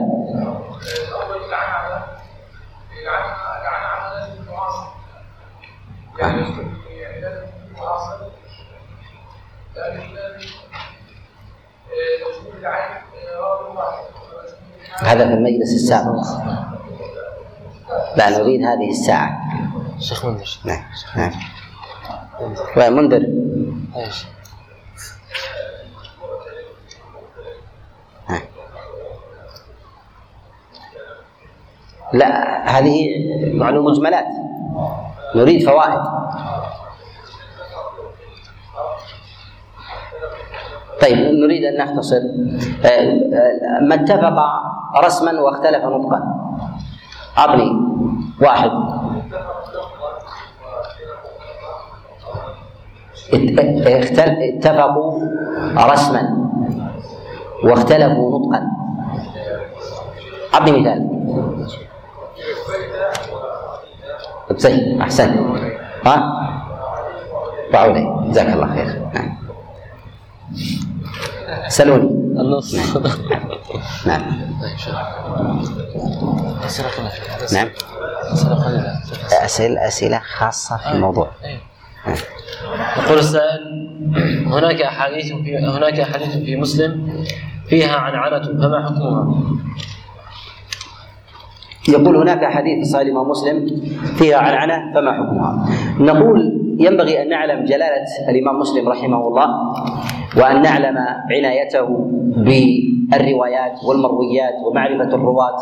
هذا 14.99 15.27
في 15.27 15.33
المجلس 15.33 15.73
السابق. 15.73 16.25
لا 18.15 18.29
نريد 18.29 18.61
هذه 18.61 18.89
الساعة. 18.89 19.39
شيخ 19.99 20.25
منذر. 20.25 20.59
نعم 20.65 20.83
نعم. 21.15 21.31
وين 22.77 22.93
منذر. 22.93 23.19
نعم. 28.29 28.41
لا 32.13 32.69
هذه 32.77 33.07
معلومة 33.53 33.91
مجملات. 33.91 34.25
نريد 35.35 35.65
فوائد. 35.69 36.01
طيب 41.01 41.17
نريد 41.17 41.63
أن 41.63 41.77
نختصر. 41.77 42.15
آه، 42.85 42.87
آه، 42.87 43.83
ما 43.87 43.95
اتفق 43.95 44.37
رسما 45.05 45.41
واختلف 45.41 45.85
نطقا. 45.85 46.19
اعطني 47.37 47.71
واحد. 48.41 48.71
اختل- 53.87 54.37
اتفقوا 54.41 55.19
رسما 55.77 56.49
واختلفوا 57.63 58.39
نطقا. 58.39 58.61
اعطني 60.53 60.71
مثال. 60.79 61.09
زين 64.57 65.01
أحسنت. 65.01 65.37
ها؟ 66.05 66.15
جزاك 68.29 68.53
الله 68.53 68.67
خير. 68.75 68.87
نعم. 69.13 69.48
سلوني 71.67 72.09
النص 72.41 72.75
نعم 74.07 74.21
نعم 77.53 77.67
أسئلة 79.45 79.87
أسئلة 79.87 80.19
خاصة 80.37 80.77
في 80.77 80.91
الموضوع. 80.91 81.31
يقول 82.97 83.17
السائل 83.19 83.59
هناك 84.47 84.81
أحاديث 84.81 85.25
في 85.33 85.57
هناك 85.57 85.99
أحاديث 85.99 86.37
في 86.37 86.55
مسلم 86.55 87.23
فيها 87.67 87.95
عنعنة 87.95 88.43
فما 88.43 88.85
حكمها؟ 88.85 89.43
يقول 91.89 92.15
هناك 92.15 92.45
حديث 92.45 92.87
صحيح 92.87 93.01
الإمام 93.05 93.29
مسلم 93.29 93.81
فيها 94.17 94.37
عنعنة 94.37 94.93
فما 94.93 95.13
حكمها؟ 95.13 95.65
نقول 95.99 96.59
ينبغي 96.79 97.21
أن 97.21 97.29
نعلم 97.29 97.65
جلالة 97.65 98.05
الإمام 98.29 98.59
مسلم 98.59 98.89
رحمه 98.89 99.27
الله 99.27 99.47
وأن 100.37 100.61
نعلم 100.61 100.97
عنايته 101.31 101.87
بالروايات 102.37 103.83
والمرويات 103.87 104.53
ومعرفة 104.65 105.15
الرواة 105.15 105.57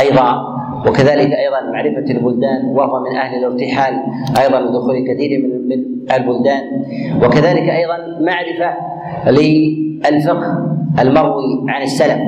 أيضا 0.00 0.60
وكذلك 0.86 1.32
أيضا 1.32 1.60
معرفة 1.72 2.10
البلدان 2.10 2.64
وهو 2.64 3.00
من 3.00 3.16
أهل 3.16 3.38
الارتحال 3.38 3.94
أيضا 4.40 4.60
بدخول 4.60 5.04
كثير 5.08 5.42
من 5.42 5.68
من 5.68 5.84
البلدان 6.14 6.62
وكذلك 7.24 7.68
أيضا 7.70 7.96
معرفة 8.20 8.76
للفقه 9.26 10.58
المروي 11.00 11.64
عن 11.68 11.82
السلف 11.82 12.18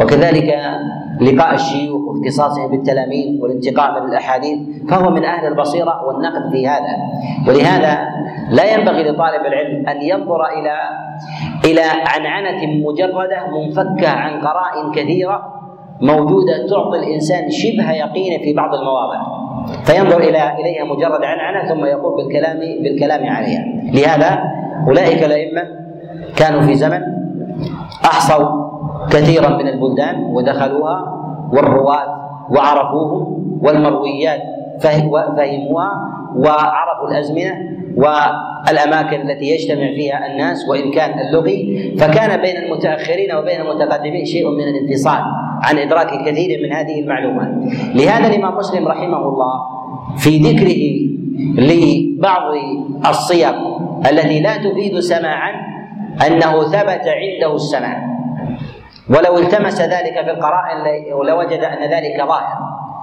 وكذلك 0.00 0.54
لقاء 1.20 1.54
الشيوخ 1.54 2.02
واختصاصهم 2.08 2.70
بالتلاميذ 2.70 3.42
والانتقاء 3.42 4.00
من 4.02 4.08
الاحاديث 4.08 4.58
فهو 4.88 5.10
من 5.10 5.24
أهل 5.24 5.46
البصيرة 5.46 6.04
والنقد 6.06 6.50
في 6.52 6.68
هذا 6.68 6.96
ولهذا 7.48 8.08
لا 8.50 8.74
ينبغي 8.74 9.02
لطالب 9.02 9.46
العلم 9.46 9.88
أن 9.88 10.02
ينظر 10.02 10.44
إلى 10.46 10.72
إلى 11.64 11.82
عنعنة 12.06 12.66
مجردة 12.66 13.46
منفكة 13.52 14.08
عن 14.08 14.40
قرائن 14.40 14.92
كثيرة 14.94 15.42
موجودة 16.00 16.66
تعطي 16.70 16.98
الإنسان 16.98 17.50
شبه 17.50 17.92
يقين 17.92 18.40
في 18.42 18.52
بعض 18.54 18.74
المواضع. 18.74 19.20
فينظر 19.84 20.18
إلى 20.18 20.52
إليها 20.60 20.84
مجرد 20.84 21.24
عنعنة 21.24 21.68
ثم 21.68 21.84
يقول 21.84 22.16
بالكلام 22.16 22.58
بالكلام 22.82 23.26
عليها. 23.26 23.64
لهذا 23.92 24.42
أولئك 24.88 25.24
الأئمة 25.24 25.62
كانوا 26.36 26.60
في 26.60 26.74
زمن 26.74 27.00
أحصوا 28.04 28.72
كثيرا 29.10 29.48
من 29.48 29.68
البلدان 29.68 30.22
ودخلوها 30.24 30.98
والرواة 31.52 32.06
وعرفوهم 32.50 33.42
والمرويات 33.62 34.40
فهموها 34.80 35.94
وعرفوا 36.36 37.08
الأزمنة 37.10 37.54
والأماكن 37.96 39.30
التي 39.30 39.44
يجتمع 39.44 39.86
فيها 39.96 40.26
الناس 40.26 40.68
وإن 40.68 40.90
كان 40.90 41.18
اللغي. 41.18 41.94
فكان 41.98 42.40
بين 42.40 42.56
المتأخرين 42.56 43.34
وبين 43.34 43.60
المتقدمين 43.60 44.24
شيء 44.24 44.50
من 44.50 44.64
الانفصال 44.64 45.20
عن 45.62 45.78
إدراك 45.78 46.10
كثير 46.26 46.62
من 46.62 46.72
هذه 46.72 47.00
المعلومات. 47.00 47.48
لهذا 47.94 48.26
الإمام 48.28 48.56
مسلم 48.56 48.88
رحمه 48.88 49.28
الله 49.28 49.60
في 50.16 50.38
ذكره 50.38 50.82
لبعض 51.62 52.54
الصيغ 53.08 53.54
التي 54.10 54.40
لا 54.40 54.56
تفيد 54.56 54.98
سماعا 54.98 55.52
أنه 56.26 56.62
ثبت 56.62 57.04
عنده 57.08 57.54
السماع. 57.54 58.02
ولو 59.10 59.38
التمس 59.38 59.80
ذلك 59.80 60.24
في 60.24 60.30
القرائن 60.30 61.04
لوجد 61.26 61.60
أن 61.60 61.90
ذلك 61.90 62.16
ظاهر. 62.18 62.58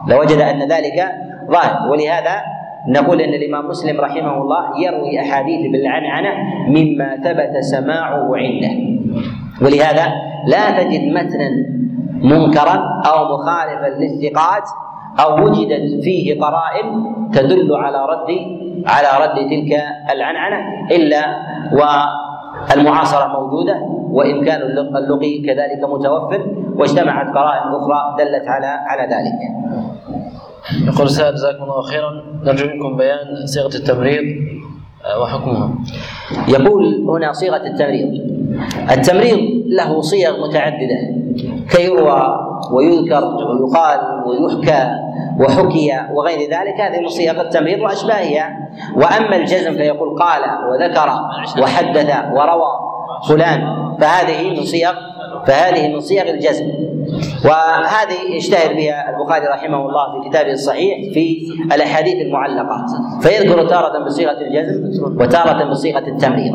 لوجد 0.08 0.42
أن 0.42 0.60
ذلك 0.60 1.12
ظاهر 1.52 1.92
ولهذا 1.92 2.36
نقول 2.88 3.22
ان 3.22 3.34
الامام 3.34 3.68
مسلم 3.68 4.02
رحمه 4.02 4.38
الله 4.42 4.64
يروي 4.86 5.20
احاديث 5.22 5.72
بالعنعنه 5.72 6.32
مما 6.68 7.16
ثبت 7.16 7.58
سماعه 7.64 8.28
عنده 8.36 8.72
ولهذا 9.62 10.06
لا 10.48 10.64
تجد 10.84 11.04
متنا 11.14 11.50
منكرا 12.24 12.76
أو 13.10 13.18
مخالفا 13.38 13.88
للثقات 14.00 14.64
أو 15.20 15.46
وجدت 15.46 16.04
فيه 16.04 16.40
قرائن 16.42 16.86
تدل 17.34 17.76
على 17.76 17.98
رد 18.06 18.30
على 18.88 19.08
رد 19.24 19.36
تلك 19.50 19.72
العنعنه 20.16 20.60
الا 20.92 21.22
والمعاصره 21.74 23.28
موجوده 23.40 23.76
وامكان 24.12 24.62
اللق- 24.62 24.98
اللقي 24.98 25.38
كذلك 25.48 25.82
متوفر 25.94 26.42
واجتمعت 26.76 27.28
قرائن 27.38 27.68
أخرى 27.76 28.16
دلت 28.20 28.48
على 28.48 28.68
على 28.68 29.02
ذلك. 29.04 29.40
يقول 30.88 31.06
السائل 31.06 31.36
جزاكم 31.36 31.64
الله 31.64 31.82
خيرا. 31.82 32.24
نرجو 32.44 32.66
منكم 32.68 32.98
بيان 32.98 33.46
صيغة 33.46 33.76
التمريض 33.76 34.24
آه، 35.06 35.22
وحكمها. 35.22 35.70
يقول 36.48 37.06
هنا 37.10 37.34
صيغة 37.34 37.62
التمريض. 37.68 38.10
التمريض 38.92 39.40
له 39.68 40.02
صيغ 40.02 40.48
متعددة 40.48 41.00
كيروى 41.70 42.36
ويذكر 42.72 43.26
ويقال 43.26 44.00
ويحكى 44.26 44.90
وحكي 45.40 45.92
وغير 46.14 46.40
ذلك 46.40 46.82
هذه 46.82 47.02
من 47.02 47.08
صيغ 47.08 47.42
التمريض 47.42 47.80
وأشباهها. 47.80 48.70
وأما 48.96 49.36
الجزم 49.36 49.74
فيقول 49.74 50.20
قال 50.20 50.42
وذكر 50.70 51.10
وحدث 51.62 52.10
وروى 52.34 52.72
فلان 53.28 53.62
فهذه 54.02 54.50
من 54.50 54.64
صيغ 54.64 54.94
فهذه 55.46 55.94
من 55.94 56.00
صيغ 56.00 56.30
الجزم. 56.30 56.89
وهذه 57.46 58.36
يشتهر 58.36 58.74
بها 58.74 59.10
البخاري 59.10 59.46
رحمه 59.48 59.78
الله 59.90 60.22
في 60.22 60.30
كتابه 60.30 60.52
الصحيح 60.52 61.14
في 61.14 61.38
الأحاديث 61.76 62.16
المعلقه 62.16 62.86
فيذكر 63.22 63.68
تارة 63.68 64.06
بصيغة 64.06 64.38
الجزم 64.42 65.06
وتارة 65.22 65.70
بصيغة 65.70 66.08
التمريض. 66.08 66.54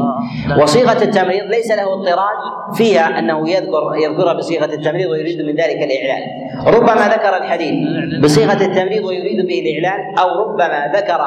وصيغة 0.62 1.03
التمريض 1.03 1.45
ليس 1.45 1.70
له 1.70 1.93
اضطراد 1.93 2.39
فيها 2.74 3.18
أنه 3.18 3.51
يذكر 3.51 3.95
يذكرها 4.03 4.32
بصيغة 4.32 4.74
التمريض 4.74 5.11
ويريد 5.11 5.39
من 5.41 5.55
ذلك 5.55 5.82
الإعلان. 5.82 6.22
ربما 6.66 7.09
ذكر 7.09 7.37
الحديث 7.37 7.74
بصيغة 8.22 8.64
التمريض 8.64 9.05
ويريد 9.05 9.47
به 9.47 9.61
الإعلان 9.61 10.18
أو 10.18 10.28
ربما 10.43 10.93
ذكر 10.95 11.20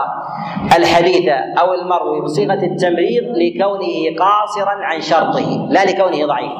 الحديث 0.77 1.29
أو 1.59 1.73
المروي 1.73 2.21
بصيغة 2.21 2.63
التمريض 2.65 3.23
لكونه 3.23 4.17
قاصرا 4.19 4.75
عن 4.83 5.01
شرطه 5.01 5.67
لا 5.69 5.85
لكونه 5.85 6.25
ضعيف 6.25 6.51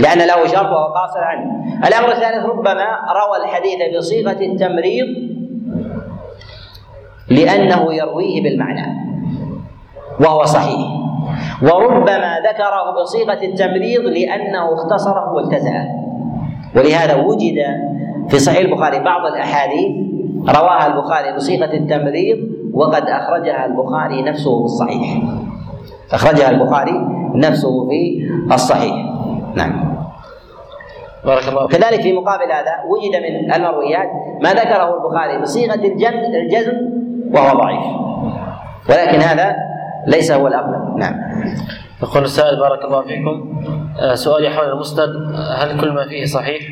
لأن 0.00 0.18
له 0.18 0.46
شرط 0.46 0.70
وهو 0.72 0.92
قاصر 0.92 1.20
عنه. 1.20 1.50
الأمر 1.88 2.08
الثالث 2.08 2.44
ربما 2.46 2.86
روى 3.20 3.44
الحديث 3.44 3.96
بصيغة 3.98 4.40
التمريض 4.40 5.06
لأنه 7.28 7.94
يرويه 7.94 8.42
بالمعنى 8.42 8.86
وهو 10.20 10.44
صحيح. 10.44 11.06
وربما 11.62 12.40
ذكره 12.40 13.02
بصيغة 13.02 13.44
التمريض 13.44 14.00
لأنه 14.00 14.74
اختصره 14.74 15.32
والتزأه 15.32 15.86
ولهذا 16.76 17.14
وجد 17.14 17.56
في 18.28 18.38
صحيح 18.38 18.58
البخاري 18.58 18.98
بعض 18.98 19.26
الأحاديث 19.26 20.06
رواها 20.48 20.86
البخاري 20.86 21.36
بصيغة 21.36 21.72
التمريض 21.72 22.38
وقد 22.72 23.02
أخرجها 23.02 23.66
البخاري 23.66 24.22
نفسه 24.22 24.58
في 24.58 24.64
الصحيح. 24.64 25.22
أخرجها 26.12 26.50
البخاري 26.50 26.92
نفسه 27.34 27.88
في 27.88 28.30
الصحيح. 28.54 29.15
نعم. 29.56 29.96
بارك 31.24 31.48
الله 31.48 31.66
كذلك 31.68 32.00
في 32.00 32.12
مقابل 32.12 32.52
هذا 32.52 32.72
وجد 32.88 33.16
من 33.16 33.52
المرويات 33.54 34.08
ما 34.42 34.52
ذكره 34.52 34.94
البخاري 34.94 35.42
بصيغة 35.42 35.74
الجزم 35.74 36.18
الجزم 36.34 36.72
وهو 37.34 37.58
ضعيف. 37.58 37.84
ولكن 38.90 39.20
هذا 39.20 39.56
ليس 40.06 40.32
هو 40.32 40.46
الاغلب 40.46 40.96
نعم. 40.96 41.14
يقول 42.02 42.24
السائل 42.24 42.60
بارك 42.60 42.84
الله 42.84 43.02
فيكم. 43.02 43.62
آه، 44.00 44.14
سؤالي 44.14 44.50
حول 44.50 44.68
المسند 44.72 45.08
هل 45.58 45.80
كل 45.80 45.92
ما 45.92 46.08
فيه 46.08 46.24
صحيح؟ 46.24 46.62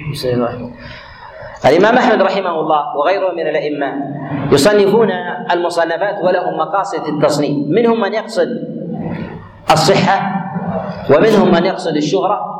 الإمام 1.66 1.97
أحمد 1.99 2.22
رحمه 2.22 2.61
الله 2.61 2.97
وغيره 2.97 3.32
من 3.32 3.47
الأئمة 3.47 3.87
يصنفون 4.53 5.11
المصنفات 5.53 6.16
ولهم 6.24 6.59
مقاصد 6.59 7.07
التصنيف. 7.07 7.68
منهم 7.68 8.01
من 8.01 8.14
يقصد 8.14 8.49
الصحة 9.72 10.45
ومنهم 11.11 11.53
من 11.53 11.64
يقصد 11.64 11.97
الشهرة 11.97 12.53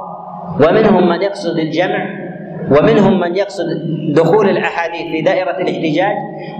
ومنهم 0.61 1.09
من 1.09 1.23
يقصد 1.23 1.59
الجمع 1.59 2.25
ومنهم 2.71 3.21
من 3.21 3.37
يقصد 3.37 3.67
دخول 4.15 4.49
الأحاديث 4.49 5.03
في 5.03 5.23
دائرة 5.23 5.51
الاحتجاج 5.51 6.17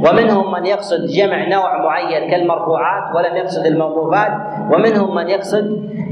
ومنهم 0.09 0.53
من 0.53 0.67
يقصد 0.67 1.07
جمع 1.07 1.49
نوع 1.49 1.83
معين 1.85 2.31
كالمرفوعات 2.31 3.15
ولم 3.17 3.37
يقصد 3.37 3.67
الموقوفات 3.67 4.31
ومنهم 4.73 5.15
من 5.15 5.29
يقصد 5.29 5.65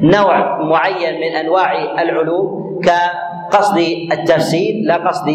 نوع 0.02 0.62
معين 0.62 1.20
من 1.20 1.36
أنواع 1.36 2.02
العلوم 2.02 2.62
كقصد 2.82 3.78
التفسير 4.12 4.74
لا 4.84 4.96
قصد 4.96 5.28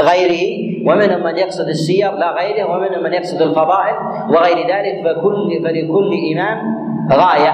غيره 0.00 0.66
ومنهم 0.86 1.22
من 1.24 1.36
يقصد 1.36 1.68
السير 1.68 2.12
لا 2.12 2.30
غيره 2.32 2.70
ومنهم 2.70 3.02
من 3.02 3.12
يقصد 3.12 3.42
الفضائل 3.42 3.94
وغير 4.30 4.56
ذلك 4.56 5.04
فكل 5.04 5.60
فلكل 5.64 6.10
إمام 6.34 6.58
غاية 7.12 7.50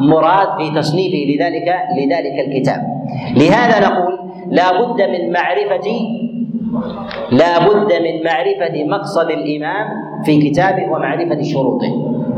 ومراد 0.00 0.48
في 0.58 0.70
تصنيفه 0.78 1.18
لذلك 1.32 1.68
لذلك 1.98 2.48
الكتاب. 2.48 2.80
لهذا 3.36 3.88
نقول 3.88 4.18
لا 4.46 4.72
بد 4.72 5.02
من 5.02 5.32
معرفة 5.32 5.88
لا 7.32 7.58
بد 7.58 7.92
من 7.92 8.24
معرفة 8.24 8.84
مقصد 8.84 9.30
الإمام 9.30 9.86
في 10.24 10.50
كتابه 10.50 10.84
ومعرفة 10.92 11.42
شروطه. 11.42 11.92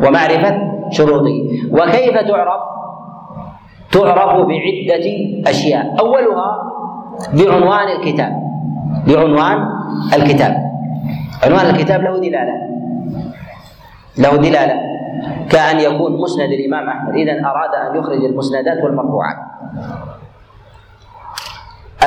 ومعرفة 0.07 0.53
شروطه. 0.91 1.37
وكيف 1.73 2.17
تعرف؟ 2.19 2.63
تعرف 3.93 4.47
بعدة 4.47 5.07
أشياء. 5.47 5.97
أولها 6.01 6.49
بعنوان 7.35 7.89
الكتاب. 8.01 8.33
بعنوان 9.07 9.69
الكتاب. 10.15 10.55
عنوان 11.45 11.67
الكتاب 11.75 12.03
له 12.03 12.19
دلالة. 12.19 12.55
له 14.19 14.37
دلالة. 14.37 14.88
كأن 15.51 15.81
يكون 15.81 16.21
مسند 16.21 16.51
الإمام 16.51 16.89
أحمد. 16.89 17.15
إذا 17.15 17.33
أراد 17.33 17.75
أن 17.75 17.97
يخرج 17.97 18.25
المسندات 18.25 18.85
والمرفوعات. 18.85 19.37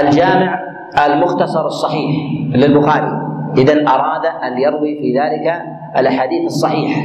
الجامع 0.01 0.59
المختصر 1.05 1.65
الصحيح 1.65 2.15
للبخاري. 2.55 3.11
إذا 3.57 3.87
أراد 3.87 4.25
أن 4.25 4.57
يروي 4.57 4.99
في 4.99 5.19
ذلك 5.19 5.61
الأحاديث 5.97 6.45
الصحيحة. 6.45 7.01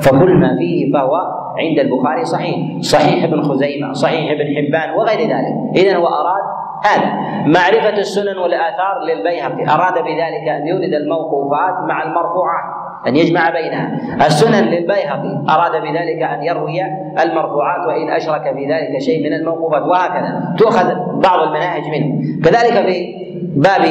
فكل 0.00 0.34
ما 0.34 0.56
فيه 0.58 0.92
فهو 0.92 1.16
عند 1.58 1.78
البخاري 1.78 2.24
صحيح. 2.24 2.80
صحيح 2.80 3.24
ابن 3.24 3.42
خزيمة 3.42 3.92
صحيح 3.92 4.30
ابن 4.30 4.46
حبان 4.56 4.98
وغير 4.98 5.20
ذلك. 5.20 5.54
إذا 5.76 5.96
هو 5.96 6.06
أراد 6.06 6.42
هذا 6.84 7.12
معرفة 7.46 7.98
السنن 7.98 8.38
والآثار 8.38 9.02
للبيهقي. 9.08 9.74
أراد 9.74 9.94
بذلك 9.94 10.48
أن 10.48 10.66
يورد 10.66 10.94
الموقوفات 10.94 11.74
مع 11.88 12.02
المرفوعات. 12.02 12.77
أن 13.06 13.16
يجمع 13.16 13.50
بينها 13.50 14.00
السنن 14.26 14.64
للبيهقي. 14.64 15.44
أراد 15.48 15.82
بذلك 15.82 16.22
أن 16.22 16.42
يروي 16.42 16.80
المرفوعات 17.22 17.86
وإن 17.86 18.10
أشرك 18.10 18.42
في 18.42 18.66
ذلك 18.66 18.98
شيء 18.98 19.30
من 19.30 19.32
الموقوفات. 19.32 19.82
وهكذا 19.82 20.54
تؤخذ 20.58 20.94
بعض 21.20 21.40
المناهج 21.40 21.82
منه. 21.88 22.22
كذلك 22.44 22.86
في 22.86 23.14
باب 23.56 23.82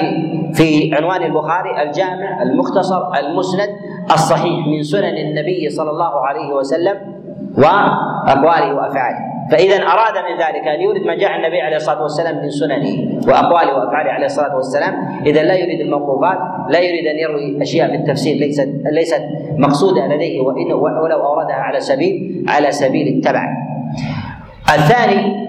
في 0.54 0.96
عنوان 0.96 1.24
البخاري 1.24 1.82
الجامع 1.82 2.42
المختصر 2.42 3.14
المسند 3.20 3.70
الصحيح 4.12 4.68
من 4.68 4.84
سنن 4.84 5.18
النبي 5.18 5.70
صلى 5.70 5.92
الله 5.92 6.26
عليه 6.26 6.54
وسلم 6.54 6.98
وأقواله 7.58 8.74
وأفعاله. 8.74 9.27
فإذا 9.52 9.84
أراد 9.84 10.14
من 10.14 10.38
ذلك 10.38 10.68
أن 10.68 10.82
يورد 10.82 11.02
ما 11.02 11.16
جاء 11.16 11.36
النبي 11.36 11.62
عليه 11.62 11.76
الصلاة 11.76 12.02
والسلام 12.02 12.36
من 12.36 12.50
سننه 12.50 13.20
وأقواله 13.28 13.74
وأفعاله 13.78 14.12
عليه 14.12 14.26
الصلاة 14.26 14.56
والسلام 14.56 14.94
إذا 15.26 15.44
لا 15.44 15.54
يريد 15.56 15.80
الموقوفات 15.80 16.38
لا 16.70 16.80
يريد 16.80 17.08
أن 17.08 17.18
يروي 17.18 17.62
أشياء 17.62 17.88
في 17.88 17.96
التفسير 17.96 18.36
ليست 18.38 18.70
ليست 18.92 19.22
مقصودة 19.58 20.08
لديه 20.08 20.42
وإن 20.42 20.74
ولو 20.74 21.24
أوردها 21.24 21.56
على 21.56 21.80
سبيل 21.80 22.46
على 22.48 22.72
سبيل 22.72 23.08
التبع. 23.16 23.44
الثاني 24.76 25.48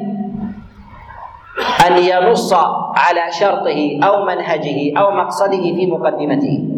أن 1.87 1.99
ينص 1.99 2.55
على 2.97 3.33
شرطه 3.41 4.01
أو 4.05 4.25
منهجه 4.25 4.99
أو 4.99 5.11
مقصده 5.11 5.63
في 5.63 5.87
مقدمته. 5.87 6.69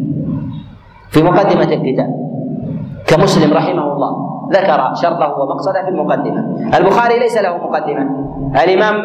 في 1.10 1.22
مقدمة 1.22 1.72
الكتاب. 1.72 2.10
كمسلم 3.06 3.52
رحمه 3.52 3.92
الله. 3.92 4.39
ذكر 4.52 4.94
شرطه 5.02 5.38
ومقصده 5.38 5.82
في 5.82 5.88
المقدمة. 5.88 6.42
البخاري 6.78 7.18
ليس 7.18 7.38
له 7.38 7.56
مقدمة. 7.56 8.04
الإمام 8.64 8.96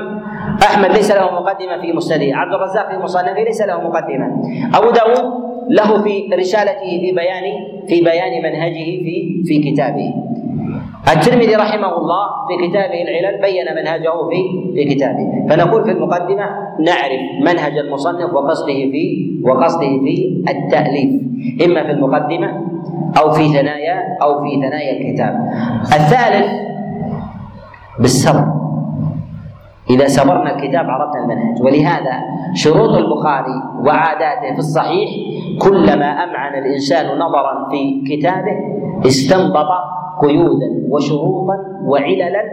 أحمد 0.63 0.91
ليس 0.91 1.11
له 1.11 1.31
مقدمة 1.31 1.81
في 1.81 1.93
مسنده. 1.93 2.37
عبد 2.37 2.53
الرزاق 2.53 2.91
في 2.91 2.97
مصنفه 2.97 3.43
ليس 3.43 3.61
له 3.61 3.81
مقدمة. 3.81 4.27
أبو 4.75 4.89
داود 4.89 5.25
له 5.69 6.03
في 6.03 6.29
رسالته 6.33 6.89
في 7.01 7.11
بيان 7.11 7.43
في 7.87 8.01
بيان 8.01 8.43
منهجه 8.43 8.83
في 9.03 9.43
في 9.45 9.71
كتابه. 9.71 10.13
الترمذي 11.07 11.55
رحمه 11.55 11.97
الله 11.97 12.25
في 12.47 12.67
كتابه 12.67 13.01
العلل 13.01 13.41
بين 13.41 13.65
منهجه 13.75 14.29
في 14.29 14.41
في 14.73 14.95
كتابه. 14.95 15.47
فنقول 15.49 15.83
في 15.83 15.91
المقدمة 15.91 16.45
نعرف 16.79 17.21
منهج 17.41 17.77
المصنف 17.77 18.33
وقصده 18.33 18.73
في 18.73 19.05
وقصده 19.43 19.87
في 19.87 20.43
التأليف. 20.49 21.21
إما 21.65 21.83
في 21.83 21.91
المقدمة 21.91 22.65
أو 23.17 23.31
في 23.31 23.47
ثنايا 23.47 24.17
أو 24.21 24.43
في 24.43 24.55
ثنايا 24.55 24.91
الكتاب. 24.91 25.33
الثالث 25.93 26.51
بالصبر. 27.99 28.64
إذا 29.89 30.07
صبرنا 30.07 30.55
الكتاب 30.55 30.85
عرفنا 30.89 31.23
المنهج. 31.23 31.61
ولهذا 31.61 32.13
شروط 32.53 32.89
البخاري 32.89 33.57
وعاداته 33.85 34.53
في 34.53 34.59
الصحيح 34.59 35.09
كلما 35.61 36.05
أمعن 36.05 36.53
الإنسان 36.55 37.19
نظرا 37.19 37.69
في 37.69 38.03
كتابه 38.09 38.57
استنبط 39.07 39.67
قيودا 40.21 40.65
وشروطا 40.89 41.57
وعللا 41.85 42.43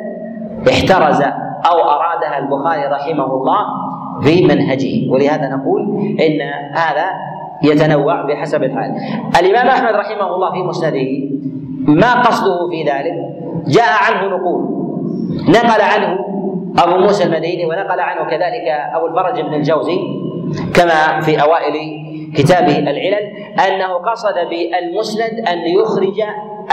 احترز 0.69 1.23
أو 1.71 1.77
أرادها 1.95 2.39
البخاري 2.39 2.83
رحمه 2.87 3.35
الله 3.35 3.59
في 4.23 4.45
منهجه. 4.45 5.11
ولهذا 5.13 5.49
نقول 5.49 5.81
إن 6.21 6.41
هذا 6.75 7.07
يتنوع 7.65 8.23
بحسب 8.23 8.63
الحال. 8.63 8.97
الإمام 9.41 9.67
أحمد 9.67 9.95
رحمه 9.95 10.35
الله 10.35 10.53
في 10.53 10.63
مسنده 10.63 11.09
ما 11.89 12.21
قصده 12.21 12.69
في 12.71 12.83
ذلك؟ 12.83 13.15
جاء 13.67 13.91
عنه 14.07 14.37
نقول 14.37 14.63
نقل 15.49 15.81
عنه 15.81 16.32
أبو 16.79 16.97
موسى 16.97 17.25
المديني 17.25 17.67
ونقل 17.67 18.01
عنه 18.01 18.31
كذلك 18.31 18.69
أبو 18.95 19.07
الفرج 19.07 19.41
بن 19.41 19.55
الجوزي 19.55 19.99
كما 20.75 21.21
في 21.21 21.43
أوائل 21.43 21.75
كتابه 22.37 22.79
العلل 22.79 23.33
أنه 23.69 23.95
قصد 23.95 24.35
بالمسند 24.51 25.49
أن 25.49 25.59
يخرج 25.59 26.21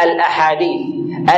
الأحاديث 0.03 0.81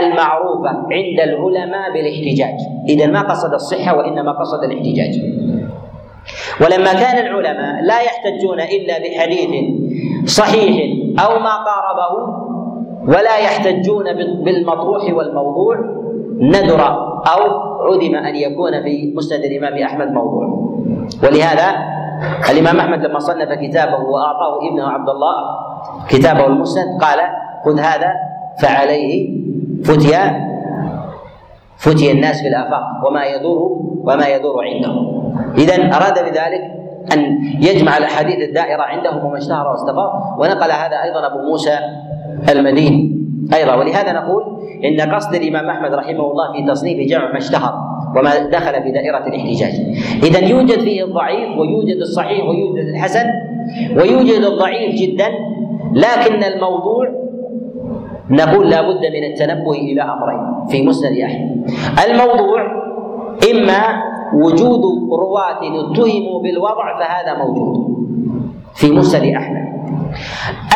المعروفة 0.01 0.69
عند 0.69 1.19
العلماء 1.19 1.93
بالاحتجاج. 1.93 2.59
إذا 2.89 3.07
ما 3.07 3.21
قصد 3.21 3.53
الصحة 3.53 3.97
وإنما 3.97 4.31
قصد 4.31 4.63
الاحتجاج. 4.63 5.19
ولما 6.61 6.93
كان 6.93 7.25
العلماء 7.25 7.81
لا 7.83 7.99
يحتجون 7.99 8.59
إلا 8.61 8.99
بحديث 8.99 9.49
صحيح 10.25 10.75
أو 11.25 11.39
ما 11.39 11.55
قاربه 11.55 12.41
ولا 13.07 13.37
يحتجون 13.37 14.03
بالمطروح 14.43 15.13
والموضوع 15.13 16.00
ندر 16.41 16.81
أو 17.33 17.41
عدم 17.91 18.15
أن 18.15 18.35
يكون 18.35 18.83
في 18.83 19.13
مسند 19.15 19.43
الإمام 19.43 19.83
أحمد 19.83 20.11
موضوع. 20.11 20.45
ولهذا 21.23 21.67
الإمام 22.51 22.79
أحمد 22.79 23.05
لما 23.05 23.19
صنف 23.19 23.49
كتابه 23.49 23.99
وأعطاه 23.99 24.69
ابنه 24.69 24.87
عبد 24.87 25.09
الله 25.09 25.35
كتابه 26.09 26.47
المسند 26.47 27.01
قال 27.01 27.19
خذ 27.65 27.79
هذا 27.79 28.09
فعليه 28.61 29.29
فتي 29.83 30.13
فتي 31.77 32.11
الناس 32.11 32.41
في 32.41 32.47
الآفاق 32.47 32.83
وما 33.07 33.25
يدور 33.25 33.59
وما 34.03 34.27
يدور 34.27 34.55
عنده. 34.65 34.93
اذا 35.57 35.75
أراد 35.97 36.13
بذلك 36.13 36.63
أن 37.13 37.19
يجمع 37.61 37.97
الأحاديث 37.97 38.49
الدائرة 38.49 38.81
عندهم 38.81 39.25
وما 39.25 39.37
اشتهر 39.37 39.67
واستفاض 39.67 40.11
ونقل 40.39 40.71
هذا 40.71 41.03
أيضا 41.03 41.27
أبو 41.27 41.39
موسى 41.49 41.79
المديني. 42.49 43.20
أيضا 43.53 43.75
ولهذا 43.75 44.13
نقول 44.13 44.43
إن 44.85 45.13
قصد 45.15 45.35
الإمام 45.35 45.69
أحمد 45.69 45.93
رحمه 45.93 46.31
الله 46.31 46.53
في 46.53 46.71
تصنيف 46.71 47.09
جمع 47.09 47.31
ما 47.31 47.37
اشتهر 47.37 47.73
وما 48.17 48.49
دخل 48.49 48.83
في 48.83 48.91
دائرة 48.91 49.27
الاحتجاج. 49.27 49.73
اذا 50.23 50.47
يوجد 50.47 50.79
فيه 50.79 51.03
الضعيف 51.03 51.57
ويوجد 51.59 51.97
الصحيح 52.01 52.49
ويوجد 52.49 52.87
الحسن 52.87 53.25
ويوجد 53.97 54.43
الضعيف 54.43 54.95
جدا 54.95 55.27
لكن 55.93 56.43
الموضوع 56.43 57.07
نقول 58.29 58.69
لا 58.69 58.81
بد 58.81 59.05
من 59.05 59.23
التنبه 59.23 59.71
إلى 59.71 60.01
أمرين 60.01 60.67
في 60.67 60.87
مسند 60.87 61.17
أحمد. 61.17 61.71
الموضوع 62.05 62.61
إما 63.51 64.03
وجود 64.33 64.81
رواة 65.19 65.59
اتهموا 65.59 66.41
بالوضع 66.43 66.99
فهذا 66.99 67.37
موجود 67.43 67.97
في 68.75 68.91
مسند 68.91 69.23
أحمد. 69.23 69.60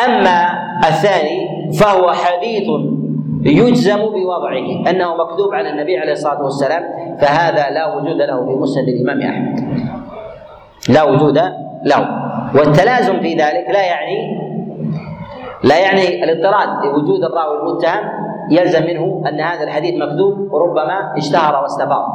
أما 0.06 0.38
الثاني 0.88 1.48
فهو 1.80 2.12
حديث 2.12 2.68
يجزم 3.44 3.96
بوضعه 3.96 4.90
أنه 4.90 5.14
مكذوب 5.14 5.54
على 5.54 5.70
النبي 5.70 5.98
عليه 5.98 6.12
الصلاة 6.12 6.42
والسلام 6.42 6.82
فهذا 7.20 7.70
لا 7.70 7.94
وجود 7.94 8.16
له 8.16 8.46
في 8.46 8.52
مسند 8.60 8.88
الإمام 8.88 9.20
أحمد. 9.22 9.60
لا 10.88 11.02
وجود 11.02 11.38
له. 11.84 12.08
والتلازم 12.54 13.20
في 13.20 13.34
ذلك 13.34 13.66
لا 13.72 13.84
يعني 13.84 14.46
لا 15.64 15.78
يعني 15.78 16.24
الاضطراد. 16.24 16.68
لوجود 16.84 17.24
الراوي 17.24 17.58
المتهم 17.60 18.04
يلزم 18.50 18.82
منه 18.82 19.22
أن 19.28 19.40
هذا 19.40 19.64
الحديث 19.64 19.94
مكذوب 19.94 20.52
وربما 20.52 21.16
اشتهر 21.16 21.62
واستفاض. 21.62 22.06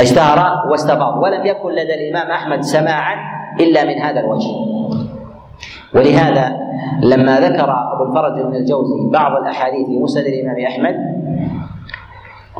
اشتهر 0.00 0.68
واستفاض 0.70 1.22
ولم 1.22 1.46
يكن 1.46 1.70
لدى 1.70 1.94
الإمام 1.94 2.30
أحمد 2.30 2.60
سماعا 2.60 3.16
إلا 3.60 3.84
من 3.84 3.98
هذا 4.02 4.20
الوجه. 4.20 4.48
ولهذا 5.94 6.56
لما 7.02 7.40
ذكر 7.40 7.70
أبو 7.94 8.04
الفرج 8.10 8.42
بن 8.42 8.54
الجوزي 8.54 9.10
بعض 9.12 9.32
الأحاديث 9.42 9.86
في 9.86 9.98
مسند 9.98 10.24
الإمام 10.24 10.64
أحمد 10.66 10.96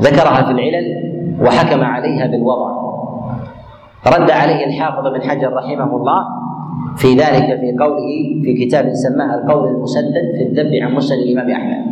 ذكرها 0.03 0.43
في 0.43 0.51
العلل 0.51 0.87
وحكم 1.41 1.85
عليها 1.85 2.27
بالوضع. 2.27 2.71
رد 4.07 4.31
عليه 4.31 4.67
الحافظ 4.67 5.07
بن 5.07 5.23
حجر 5.23 5.53
رحمه 5.53 5.97
الله 5.97 6.25
في 6.97 7.15
ذلك 7.15 7.61
في 7.61 7.77
قوله 7.81 8.43
في 8.45 8.65
كتاب 8.65 8.93
سماه 8.93 9.35
القول 9.35 9.69
المسدد 9.69 10.27
في 10.37 10.43
الذب 10.43 10.75
عن 10.83 10.95
مسند 10.95 11.19
الإمام 11.19 11.51
أحمد 11.51 11.85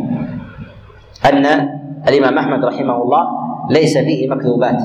أن 1.33 1.45
الإمام 2.07 2.37
أحمد 2.37 2.65
رحمه 2.65 3.01
الله 3.03 3.23
ليس 3.71 3.97
فيه 3.97 4.29
مكذوبات 4.29 4.81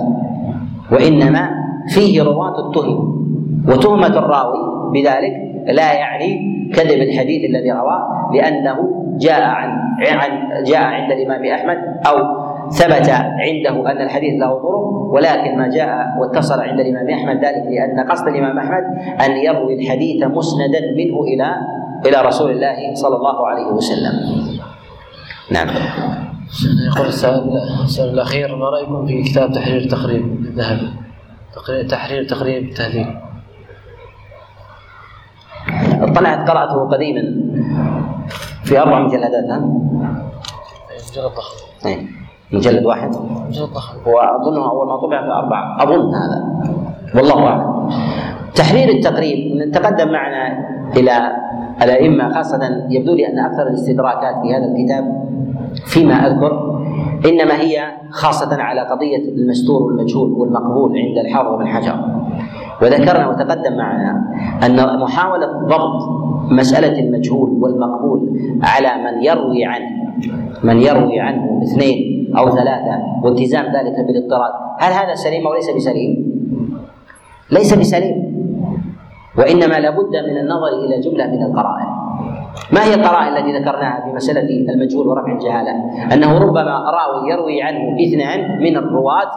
وإنما 0.92 1.50
فيه 1.88 2.22
رواة 2.22 2.70
اتهم 2.70 3.22
وتهمة 3.68 4.06
الراوي 4.18 4.90
بذلك 4.92 5.51
لا 5.66 5.92
يعني 5.92 6.52
كذب 6.74 7.00
الحديث 7.00 7.50
الذي 7.50 7.70
رواه 7.70 8.30
لأنه 8.34 9.02
جاء 9.20 9.42
عن 9.42 9.68
عن 10.08 10.62
جاء 10.64 10.82
عند 10.82 11.12
الإمام 11.12 11.44
أحمد 11.44 11.76
أو 12.06 12.16
ثبت 12.70 13.10
عنده 13.10 13.90
أن 13.90 14.02
الحديث 14.02 14.40
له 14.40 14.48
طرق 14.48 14.86
ولكن 15.12 15.58
ما 15.58 15.68
جاء 15.68 16.06
واتصل 16.20 16.60
عند 16.60 16.80
الإمام 16.80 17.10
أحمد 17.10 17.44
ذلك 17.44 17.64
لأن 17.70 18.10
قصد 18.10 18.28
الإمام 18.28 18.58
أحمد 18.58 18.84
أن 19.24 19.36
يروي 19.36 19.74
الحديث 19.74 20.24
مسندا 20.24 20.80
منه 20.96 21.20
إلى 21.22 21.54
إلى 22.06 22.28
رسول 22.28 22.50
الله 22.50 22.94
صلى 22.94 23.16
الله 23.16 23.46
عليه 23.46 23.66
وسلم. 23.66 24.12
نعم. 25.50 25.68
يقول 26.86 27.06
السؤال 27.06 28.08
الأخير 28.10 28.56
ما 28.56 28.68
رأيكم 28.68 29.06
في 29.06 29.22
كتاب 29.22 29.52
تحرير 29.52 29.88
تقريب 29.88 30.22
الذهبي؟ 30.24 30.88
تحرير 31.88 32.24
تقريب 32.24 32.64
التهذيب. 32.64 33.06
اطلعت 36.02 36.50
قرأته 36.50 36.88
قديما. 36.88 37.22
في 38.64 38.80
أربع 38.80 38.98
مجلدات 39.00 39.50
ها؟ 39.50 39.58
مجلد 41.10 41.24
ضخم. 41.36 41.86
أي. 41.86 42.06
مجلد 42.52 42.84
واحد. 42.84 43.10
مجلد 43.48 43.68
ضخم. 43.68 43.96
واظنه 44.06 44.70
اول 44.70 44.86
ما 44.86 44.96
طبع 44.96 45.22
في 45.22 45.32
اربعه 45.32 45.82
أظن 45.82 46.14
هذا. 46.14 46.38
والله 47.14 47.46
أعلم. 47.46 47.88
تحرير 48.54 48.88
التقريب 48.88 49.70
تقدم 49.72 50.12
معنا 50.12 50.58
إلى 50.96 51.32
الأئمة 51.82 52.34
خاصة 52.34 52.60
يبدو 52.90 53.14
لي 53.14 53.28
أن 53.28 53.38
أكثر 53.38 53.62
الاستدراكات 53.62 54.34
في 54.42 54.54
هذا 54.54 54.64
الكتاب 54.64 55.04
فيما 55.86 56.14
أذكر 56.14 56.82
إنما 57.26 57.60
هي 57.60 57.82
خاصة 58.10 58.62
على 58.62 58.80
قضية 58.80 59.28
المستور 59.28 59.82
والمجهول 59.82 60.32
والمقبول 60.32 60.90
عند 60.98 61.18
الحافظ 61.26 61.58
بن 61.58 61.66
حجر. 61.66 61.96
وذكرنا 62.82 63.28
وتقدم 63.28 63.76
معنا 63.76 64.24
أن 64.66 64.98
محاولة 65.00 65.46
ضبط 65.46 66.22
مسألة 66.50 66.98
المجهول 67.00 67.50
والمقبول 67.50 68.40
على 68.62 69.02
من 69.04 69.22
يروي 69.24 69.64
عنه 69.64 69.90
من 70.62 70.80
يروي 70.82 71.20
عنه 71.20 71.62
اثنين 71.62 72.12
أو 72.38 72.50
ثلاثة 72.50 72.98
والتزام 73.24 73.64
ذلك 73.64 74.06
بالاضطراد 74.06 74.52
هل 74.78 74.92
هذا 74.92 75.14
سليم 75.14 75.46
أو 75.46 75.54
ليس 75.54 75.70
بسليم؟ 75.70 76.32
ليس 77.50 77.74
بسليم 77.74 78.32
وإنما 79.38 79.80
لابد 79.80 80.16
من 80.30 80.38
النظر 80.38 80.68
إلى 80.84 81.00
جملة 81.00 81.26
من 81.26 81.42
القرائن 81.42 81.86
ما 82.72 82.84
هي 82.84 82.94
القرائن 82.94 83.36
التي 83.36 83.58
ذكرناها 83.58 84.00
في 84.04 84.16
مسألة 84.16 84.72
المجهول 84.74 85.08
ورفع 85.08 85.32
الجهالة؟ 85.32 85.72
أنه 86.14 86.38
ربما 86.38 86.90
راوي 86.90 87.30
يروي 87.30 87.62
عنه 87.62 87.96
اثنان 88.08 88.58
من 88.58 88.76
الرواة 88.76 89.30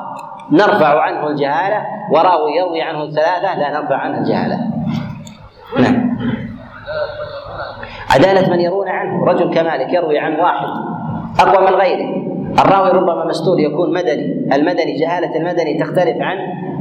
نرفع 0.52 1.02
عنه 1.02 1.28
الجهالة 1.28 1.82
وراوي 2.12 2.52
يروي 2.52 2.82
عنه 2.82 3.04
الثلاثة 3.04 3.60
لا 3.60 3.80
نرفع 3.80 3.96
عنه 3.96 4.18
الجهالة. 4.18 4.60
نعم. 5.80 6.18
عدالة 8.16 8.50
من 8.50 8.60
يرون 8.60 8.90
عنه 8.90 9.26
رجل 9.26 9.54
كمالك 9.54 9.94
يروي 9.94 10.20
عن 10.20 10.40
واحد 10.40 10.68
أقوى 11.40 11.68
من 11.68 11.74
غيره 11.76 12.26
الراوي 12.60 12.90
ربما 12.90 13.26
مستور 13.26 13.60
يكون 13.60 13.94
مدني 13.94 14.56
المدني 14.56 15.00
جهالة 15.00 15.36
المدني 15.36 15.80
تختلف 15.80 16.18
عن 16.22 16.38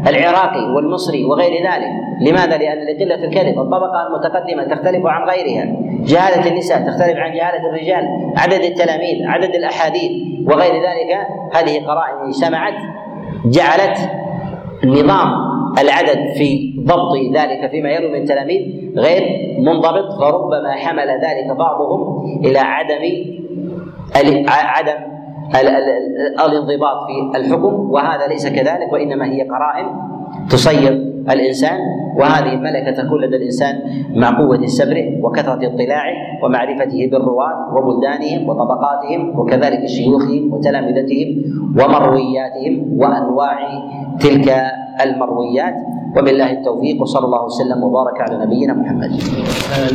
العراقي 0.07 0.65
والمصري 0.75 1.25
وغير 1.25 1.53
ذلك 1.53 1.91
لماذا؟ 2.21 2.57
لأن 2.57 2.79
لقلة 2.79 3.25
الكذب 3.25 3.59
الطبقة 3.59 4.07
المتقدمة 4.07 4.75
تختلف 4.75 5.07
عن 5.07 5.29
غيرها 5.29 5.65
جهالة 6.05 6.51
النساء 6.51 6.79
تختلف 6.79 7.17
عن 7.17 7.33
جهالة 7.33 7.69
الرجال 7.69 8.33
عدد 8.37 8.61
التلاميذ 8.61 9.27
عدد 9.27 9.55
الأحاديث 9.55 10.13
وغير 10.47 10.75
ذلك 10.75 11.27
هذه 11.55 11.87
قرائن 11.87 12.29
اجتمعت 12.29 12.75
جعلت 13.45 13.99
نظام 14.85 15.29
العدد 15.79 16.33
في 16.37 16.75
ضبط 16.81 17.17
ذلك 17.37 17.71
فيما 17.71 17.91
يروي 17.91 18.21
من 18.21 18.25
تلاميذ 18.25 18.63
غير 18.97 19.23
منضبط 19.59 20.21
فربما 20.21 20.73
حمل 20.73 21.09
ذلك 21.09 21.57
بعضهم 21.59 22.25
إلى 22.45 22.59
عدم 22.59 23.05
عدم 24.49 25.15
الانضباط 26.41 26.97
في 27.07 27.39
الحكم 27.39 27.91
وهذا 27.91 28.27
ليس 28.27 28.47
كذلك 28.49 28.93
وإنما 28.93 29.27
هي 29.27 29.43
قرائن 29.43 29.87
تصير 30.51 31.14
الإنسان 31.31 31.79
وهذه 32.19 32.53
الملكه 32.55 32.91
تكون 32.91 33.21
لدى 33.21 33.37
الإنسان 33.37 33.75
مع 34.15 34.39
قوة 34.39 34.67
سبره 34.67 35.25
وكثرة 35.25 35.67
اطلاعه 35.67 36.15
ومعرفته 36.45 37.09
بالرواة 37.13 37.75
وبلدانهم 37.77 38.49
وطبقاتهم 38.49 39.39
وكذلك 39.39 39.87
شيوخهم 39.87 40.53
وتلامذتهم 40.53 41.29
ومروياتهم 41.79 42.75
وأنواع 42.99 43.59
تلك 44.21 44.49
المرويات. 45.05 45.75
وبالله 46.15 46.51
التوفيق 46.53 47.03
وصلى 47.03 47.27
الله 47.27 47.45
وسلم 47.45 47.83
وبارك 47.83 48.21
على 48.21 48.47
نبينا 48.47 48.73
محمد. 48.75 49.11